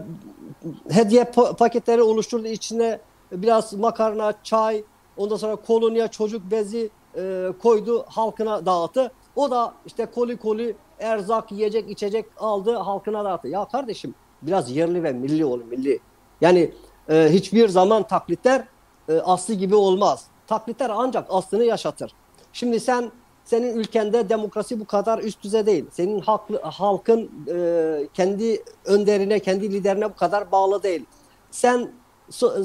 hediye 0.89 1.23
paketleri 1.57 2.01
oluşturdu. 2.01 2.47
içine 2.47 2.99
biraz 3.31 3.73
makarna, 3.73 4.33
çay, 4.43 4.83
ondan 5.17 5.35
sonra 5.35 5.55
kolonya, 5.55 6.07
çocuk 6.07 6.51
bezi 6.51 6.89
e, 7.17 7.47
koydu, 7.61 8.05
halkına 8.07 8.65
dağıttı. 8.65 9.11
O 9.35 9.51
da 9.51 9.73
işte 9.85 10.05
koli 10.05 10.37
koli 10.37 10.75
erzak, 10.99 11.51
yiyecek, 11.51 11.89
içecek 11.89 12.25
aldı, 12.37 12.75
halkına 12.75 13.25
dağıttı. 13.25 13.47
Ya 13.47 13.65
kardeşim 13.65 14.15
biraz 14.41 14.71
yerli 14.71 15.03
ve 15.03 15.13
milli 15.13 15.45
olun, 15.45 15.67
milli. 15.67 15.99
Yani 16.41 16.71
e, 17.09 17.27
hiçbir 17.31 17.69
zaman 17.69 18.03
taklitler 18.03 18.63
e, 19.09 19.13
aslı 19.13 19.53
gibi 19.53 19.75
olmaz. 19.75 20.25
Taklitler 20.47 20.91
ancak 20.93 21.27
aslını 21.29 21.63
yaşatır. 21.63 22.11
Şimdi 22.53 22.79
sen 22.79 23.11
senin 23.47 23.75
ülkende 23.75 24.29
demokrasi 24.29 24.79
bu 24.79 24.85
kadar 24.85 25.19
üst 25.19 25.43
düzey 25.43 25.65
değil. 25.65 25.85
Senin 25.91 26.19
halklı, 26.19 26.61
halkın 26.61 27.31
e, 27.47 28.07
kendi 28.13 28.63
önderine, 28.85 29.39
kendi 29.39 29.73
liderine 29.73 30.09
bu 30.09 30.15
kadar 30.15 30.51
bağlı 30.51 30.83
değil. 30.83 31.05
Sen 31.51 31.91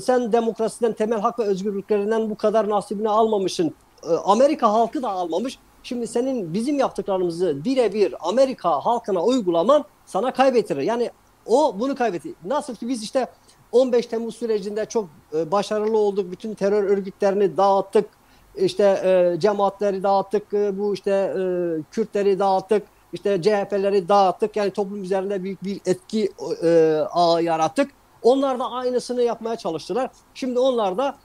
sen 0.03 0.33
demokrasiden, 0.33 0.93
temel 0.93 1.21
hak 1.21 1.39
ve 1.39 1.43
özgürlüklerinden 1.43 2.31
bu 2.31 2.37
kadar 2.37 2.69
nasibini 2.69 3.09
almamışsın. 3.09 3.75
E, 4.05 4.09
Amerika 4.09 4.73
halkı 4.73 5.03
da 5.03 5.09
almamış. 5.09 5.59
Şimdi 5.83 6.07
senin 6.07 6.55
bizim 6.55 6.79
yaptıklarımızı 6.79 7.65
birebir 7.65 8.15
Amerika 8.21 8.71
halkına 8.71 9.25
uygulaman 9.25 9.85
sana 10.07 10.33
kaybettirir. 10.33 10.83
Yani 10.83 11.11
o 11.47 11.81
bunu 11.81 11.95
kaybetti. 11.95 12.35
Nasıl 12.45 12.75
ki 12.75 12.89
biz 12.89 13.03
işte 13.03 13.27
15 13.73 14.07
Temmuz 14.07 14.37
sürecinde 14.37 14.87
çok 14.87 15.09
e, 15.35 15.53
başarılı 15.53 15.99
olduk. 15.99 16.31
Bütün 16.31 16.55
terör 16.55 16.85
örgütlerini 16.85 17.57
dağıttık 17.57 18.22
işte 18.57 18.85
e, 18.85 19.41
cemaatleri 19.41 20.03
dağıttık, 20.03 20.55
e, 20.55 20.79
bu 20.79 20.95
işte 20.95 21.11
e, 21.11 21.43
Kürtleri 21.91 22.39
dağıttık, 22.39 22.83
işte 23.13 23.43
CHP'leri 23.43 24.09
dağıttık. 24.09 24.57
Yani 24.57 24.71
toplum 24.71 25.03
üzerinde 25.03 25.43
büyük 25.43 25.65
bir 25.65 25.81
etki 25.87 26.33
e, 26.63 26.99
ağı 27.11 27.43
yarattık. 27.43 27.91
Onlar 28.23 28.59
da 28.59 28.71
aynısını 28.71 29.23
yapmaya 29.23 29.57
çalıştılar. 29.57 30.11
Şimdi 30.35 30.59
onlar 30.59 30.99
da 30.99 31.17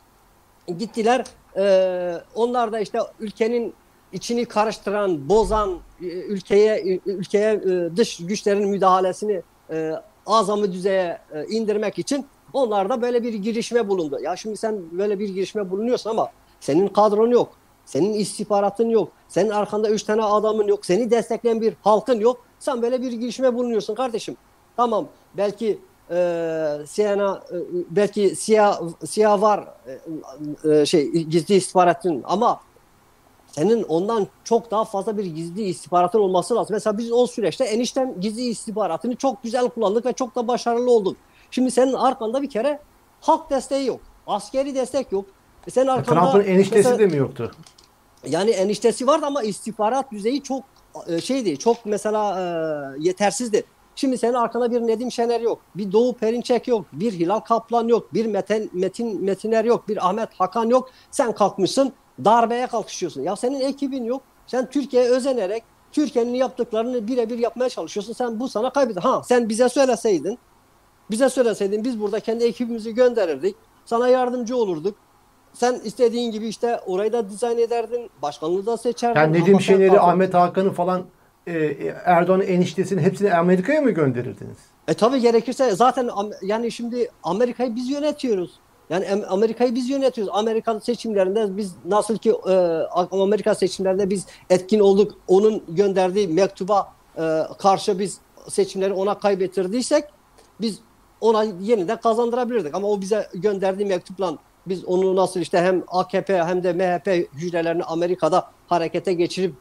gittiler. 0.78 1.26
E, 1.58 2.22
onlar 2.36 2.72
da 2.72 2.80
işte 2.80 3.00
ülkenin 3.20 3.74
içini 4.13 4.46
karıştıran, 4.46 5.30
bozan 5.30 5.80
e, 6.02 6.06
ülkeye 6.06 7.00
ülkeye 7.06 7.54
e, 7.54 7.98
dış 7.98 8.18
güçlerin 8.18 8.70
müdahalesini 8.70 9.42
e, 9.70 9.94
azamı 10.26 10.72
düzeye 10.72 11.18
e, 11.34 11.46
indirmek 11.46 12.00
için 12.00 12.26
onlar 12.54 12.90
da 12.90 13.02
böyle 13.02 13.24
bir 13.24 13.34
girişme 13.34 13.88
bulundu. 13.88 14.20
Ya 14.22 14.36
şimdi 14.36 14.58
sen 14.58 14.80
böyle 14.92 15.20
bir 15.20 15.30
girişme 15.30 15.70
bulunuyorsun 15.70 16.10
ama 16.10 16.30
senin 16.60 16.88
kadron 16.88 17.32
yok. 17.32 17.50
Senin 17.86 18.13
istihbaratın 18.13 18.89
yok. 18.89 19.12
Senin 19.28 19.50
arkanda 19.50 19.89
üç 19.89 20.04
tane 20.04 20.24
adamın 20.24 20.67
yok. 20.67 20.86
Seni 20.86 21.12
destekleyen 21.12 21.62
bir 21.62 21.74
halkın 21.82 22.20
yok. 22.20 22.41
Sen 22.60 22.82
böyle 22.82 23.02
bir 23.02 23.12
girişime 23.12 23.54
bulunuyorsun 23.54 23.96
kardeşim. 23.96 24.38
Tamam 24.78 25.08
belki 25.38 25.80
e, 26.12 26.78
siyana 26.88 27.43
e, 27.52 27.56
belki 27.89 28.36
siyah 28.36 28.82
siyah 29.06 29.41
var 29.41 29.67
e, 30.65 30.72
e, 30.72 30.86
şey 30.86 31.12
gizli 31.12 31.56
istihbaratın 31.56 32.24
ama 32.26 32.60
senin 33.48 33.84
ondan 33.84 34.28
çok 34.43 34.72
daha 34.72 34.86
fazla 34.86 35.17
bir 35.17 35.26
gizli 35.26 35.63
istihbaratın 35.63 36.20
olması 36.20 36.56
lazım. 36.56 36.74
Mesela 36.74 36.98
biz 36.98 37.12
o 37.12 37.28
süreçte 37.28 37.63
eniştem 37.63 38.22
gizli 38.22 38.41
istihbaratını 38.41 39.15
çok 39.15 39.43
güzel 39.43 39.70
kullandık 39.70 40.06
ve 40.06 40.13
çok 40.13 40.36
da 40.36 40.48
başarılı 40.48 40.91
olduk. 40.91 41.17
Şimdi 41.52 41.72
senin 41.72 41.93
arkanda 41.93 42.41
bir 42.41 42.50
kere 42.50 42.80
halk 43.22 43.50
desteği 43.50 43.88
yok. 43.88 44.00
Askeri 44.28 44.76
destek 44.76 45.12
yok. 45.12 45.26
E 45.68 45.72
senin 45.72 45.88
arkanda 45.88 46.32
Trump'ın 46.32 46.50
eniştesi 46.50 46.78
mesela- 46.78 47.00
de 47.00 47.06
mi 47.06 47.18
yoktu? 47.18 47.52
yani 48.28 48.52
eniştesi 48.52 49.08
vardı 49.08 49.26
ama 49.26 49.44
istihbarat 49.44 50.12
düzeyi 50.12 50.44
çok 50.44 50.64
e, 51.08 51.22
şeydi. 51.22 51.58
Çok 51.58 51.86
mesela 51.86 52.40
e, 52.40 52.44
yetersizdi. 53.00 53.64
Şimdi 53.96 54.18
senin 54.18 54.34
arkanda 54.34 54.72
bir 54.72 54.82
Nedim 54.82 55.12
Şener 55.12 55.42
yok. 55.42 55.62
Bir 55.76 55.92
Doğu 55.92 56.14
Perinçek 56.14 56.68
yok. 56.68 56.86
Bir 56.94 57.12
Hilal 57.12 57.40
Kaplan 57.40 57.88
yok. 57.88 58.14
Bir 58.14 58.26
Metin, 58.26 58.70
Metin 58.74 59.24
Metiner 59.24 59.66
yok. 59.66 59.88
Bir 59.88 60.08
Ahmet 60.08 60.30
Hakan 60.34 60.66
yok. 60.66 60.90
Sen 61.12 61.32
kalkmışsın 61.32 61.94
darbeye 62.26 62.68
kalkışıyorsun. 62.68 63.22
Ya 63.22 63.36
senin 63.36 63.60
ekibin 63.60 64.04
yok. 64.04 64.22
Sen 64.48 64.70
Türkiye'ye 64.70 65.10
özenerek 65.10 65.64
Türkiye'nin 65.92 66.34
yaptıklarını 66.34 67.08
birebir 67.08 67.40
yapmaya 67.40 67.70
çalışıyorsun. 67.70 68.14
Sen 68.14 68.40
bu 68.40 68.50
sana 68.50 68.70
kaybeder. 68.74 69.02
Ha 69.02 69.22
sen 69.24 69.50
bize 69.50 69.70
söyleseydin 69.70 70.40
bize 71.12 71.30
söyleseydin 71.30 71.84
biz 71.84 72.00
burada 72.00 72.20
kendi 72.20 72.44
ekibimizi 72.44 72.94
gönderirdik. 72.94 73.56
Sana 73.86 74.08
yardımcı 74.08 74.58
olurduk. 74.58 74.96
Sen 75.60 75.82
istediğin 75.84 76.32
gibi 76.32 76.48
işte 76.48 76.80
orayı 76.86 77.13
da 77.13 77.30
dizayn 77.30 77.58
ederdin. 77.58 78.10
Başkanlığı 78.22 78.65
da 78.65 78.78
seçerdin. 78.78 79.20
Yani 79.20 79.63
Şener'i, 79.63 79.88
kalkıp- 79.88 80.04
Ahmet 80.04 80.34
Hakan'ı 80.34 80.72
falan 80.74 81.06
e, 81.48 81.54
Erdoğan'ın 82.06 82.43
eniştesini 82.43 83.02
hepsini 83.02 83.34
Amerika'ya 83.34 83.82
mı 83.82 83.91
gönderirdiniz? 83.91 84.58
E 84.88 84.93
tabii 84.93 85.20
gerekirse 85.20 85.76
zaten 85.76 86.10
yani 86.41 86.72
şimdi 86.72 87.10
Amerika'yı 87.24 87.76
biz 87.76 87.89
yönetiyoruz. 87.89 88.52
Yani 88.89 89.06
Am- 89.06 89.26
Amerika'yı 89.26 89.76
biz 89.76 89.89
yönetiyoruz. 89.89 90.34
Amerikan 90.36 90.80
seçimlerinde 90.80 91.58
biz 91.58 91.76
nasıl 91.86 92.17
ki 92.17 92.30
e, 92.50 92.54
Amerika 93.12 93.56
seçimlerinde 93.56 94.10
biz 94.10 94.26
etkin 94.50 94.80
olduk. 94.80 95.13
Onun 95.28 95.63
gönderdiği 95.67 96.28
mektuba 96.28 96.93
e, 97.17 97.41
karşı 97.58 98.00
biz 98.00 98.17
seçimleri 98.50 98.93
ona 98.93 99.17
kaybettirdiysek 99.20 100.04
biz 100.62 100.80
ona 101.22 101.43
yeniden 101.62 101.98
kazandırabilirdik. 102.00 102.76
Ama 102.76 102.88
o 102.88 103.02
bize 103.02 103.28
gönderdiği 103.34 103.86
mektupla 103.86 104.38
biz 104.70 104.86
onu 104.86 105.16
nasıl 105.16 105.40
işte 105.40 105.58
hem 105.62 105.84
AKP 105.88 106.44
hem 106.44 106.64
de 106.64 106.74
MHP 106.74 107.28
hücrelerini 107.34 107.84
Amerika'da 107.84 108.48
harekete 108.68 109.14
geçirip 109.14 109.54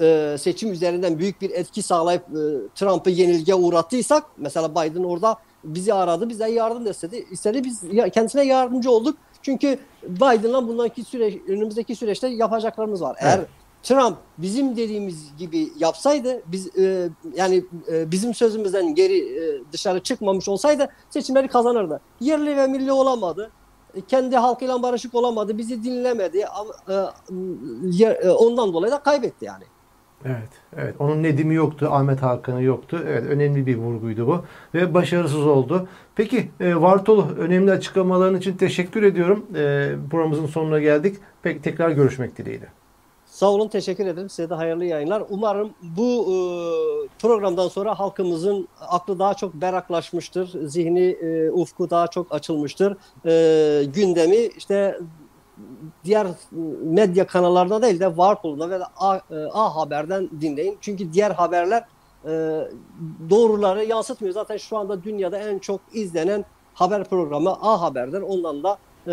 e, 0.00 0.36
seçim 0.38 0.72
üzerinden 0.72 1.18
büyük 1.18 1.40
bir 1.40 1.50
etki 1.50 1.82
sağlayıp 1.82 2.22
e, 2.22 2.40
Trump'ı 2.74 3.10
yenilgiye 3.10 3.54
uğrattıysak 3.54 4.24
mesela 4.36 4.70
Biden 4.70 5.04
orada 5.04 5.36
bizi 5.64 5.94
aradı 5.94 6.28
bize 6.28 6.50
yardım 6.50 6.86
istedi. 6.90 7.26
istedi 7.30 7.64
biz 7.64 7.82
ya- 7.92 8.08
kendisine 8.08 8.44
yardımcı 8.44 8.90
olduk. 8.90 9.16
Çünkü 9.42 9.78
Biden'la 10.02 10.68
bundanki 10.68 11.04
süreç 11.04 11.34
önümüzdeki 11.48 11.96
süreçte 11.96 12.28
yapacaklarımız 12.28 13.02
var. 13.02 13.16
Eğer 13.20 13.38
Evet. 13.38 13.48
Trump 13.82 14.16
bizim 14.38 14.76
dediğimiz 14.76 15.36
gibi 15.38 15.68
yapsaydı 15.78 16.42
biz 16.46 16.76
e, 16.78 17.08
yani 17.34 17.64
e, 17.92 18.10
bizim 18.10 18.34
sözümüzden 18.34 18.94
geri 18.94 19.18
e, 19.18 19.60
dışarı 19.72 20.00
çıkmamış 20.02 20.48
olsaydı 20.48 20.88
seçimleri 21.10 21.48
kazanırdı. 21.48 22.00
Yerli 22.20 22.56
ve 22.56 22.66
milli 22.66 22.92
olamadı. 22.92 23.50
Kendi 24.08 24.36
halkıyla 24.36 24.82
barışık 24.82 25.14
olamadı. 25.14 25.58
Bizi 25.58 25.84
dinlemedi. 25.84 26.46
E, 26.88 28.04
e, 28.04 28.30
ondan 28.30 28.72
dolayı 28.72 28.92
da 28.92 29.02
kaybetti 29.02 29.44
yani. 29.44 29.64
Evet, 30.24 30.50
evet. 30.76 30.94
Onun 30.98 31.22
Nedim'i 31.22 31.54
yoktu, 31.54 31.88
Ahmet 31.90 32.22
Hakan'ı 32.22 32.62
yoktu. 32.62 33.00
Evet, 33.08 33.24
önemli 33.24 33.66
bir 33.66 33.76
vurguydu 33.76 34.26
bu 34.26 34.44
ve 34.74 34.94
başarısız 34.94 35.46
oldu. 35.46 35.88
Peki, 36.14 36.50
e, 36.60 36.74
Vartolu 36.74 37.28
önemli 37.38 37.70
açıklamaların 37.70 38.38
için 38.38 38.56
teşekkür 38.56 39.02
ediyorum. 39.02 39.46
Programımızın 40.10 40.46
sonuna 40.46 40.80
geldik. 40.80 41.16
Peki 41.42 41.62
tekrar 41.62 41.90
görüşmek 41.90 42.38
dileğiyle. 42.38 42.81
Sağ 43.42 43.50
olun, 43.50 43.68
teşekkür 43.68 44.06
ederim. 44.06 44.28
Size 44.28 44.50
de 44.50 44.54
hayırlı 44.54 44.84
yayınlar. 44.84 45.22
Umarım 45.30 45.70
bu 45.82 46.22
e, 46.22 46.36
programdan 47.18 47.68
sonra 47.68 47.98
halkımızın 47.98 48.68
aklı 48.80 49.18
daha 49.18 49.34
çok 49.34 49.54
beraklaşmıştır. 49.54 50.68
Zihni, 50.68 51.10
e, 51.10 51.50
ufku 51.50 51.90
daha 51.90 52.06
çok 52.06 52.34
açılmıştır. 52.34 52.96
E, 53.26 53.84
gündemi 53.84 54.36
işte 54.36 55.00
diğer 56.04 56.26
medya 56.82 57.26
kanallarında 57.26 57.82
değil 57.82 58.00
de 58.00 58.16
Varpol'da 58.16 58.70
ve 58.70 58.78
A, 58.96 59.16
e, 59.16 59.20
A 59.52 59.76
Haber'den 59.76 60.30
dinleyin. 60.40 60.78
Çünkü 60.80 61.12
diğer 61.12 61.30
haberler 61.30 61.84
e, 62.24 62.30
doğruları 63.30 63.84
yansıtmıyor. 63.84 64.34
Zaten 64.34 64.56
şu 64.56 64.76
anda 64.76 65.04
dünyada 65.04 65.38
en 65.38 65.58
çok 65.58 65.80
izlenen 65.92 66.44
haber 66.74 67.04
programı 67.04 67.50
A 67.50 67.80
Haber'dir. 67.80 68.20
Ondan 68.20 68.62
da 68.62 68.78
e, 69.06 69.12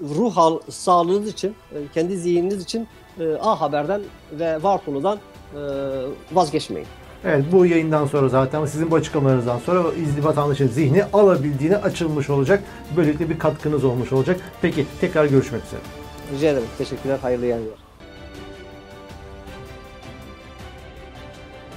ruh 0.00 0.60
sağlığınız 0.68 1.28
için, 1.28 1.54
e, 1.74 1.78
kendi 1.94 2.16
zihniniz 2.16 2.62
için 2.62 2.88
e, 3.20 3.34
A 3.40 3.60
Haber'den 3.60 4.00
ve 4.32 4.62
Varpol'dan 4.62 5.18
e, 5.18 5.60
vazgeçmeyin. 6.32 6.88
Evet, 7.24 7.44
bu 7.52 7.66
yayından 7.66 8.06
sonra 8.06 8.28
zaten 8.28 8.66
sizin 8.66 8.90
bu 8.90 8.94
açıklamalarınızdan 8.94 9.58
sonra 9.58 9.94
izli 9.94 10.24
vatandaşın 10.24 10.68
zihni 10.68 11.04
alabildiğine 11.12 11.76
açılmış 11.76 12.30
olacak. 12.30 12.62
Böylelikle 12.96 13.30
bir 13.30 13.38
katkınız 13.38 13.84
olmuş 13.84 14.12
olacak. 14.12 14.40
Peki, 14.62 14.86
tekrar 15.00 15.24
görüşmek 15.24 15.62
üzere. 15.64 15.80
Rica 16.34 16.48
ederim. 16.48 16.68
Teşekkürler. 16.78 17.18
Hayırlı 17.22 17.46
yayınlar. 17.46 17.81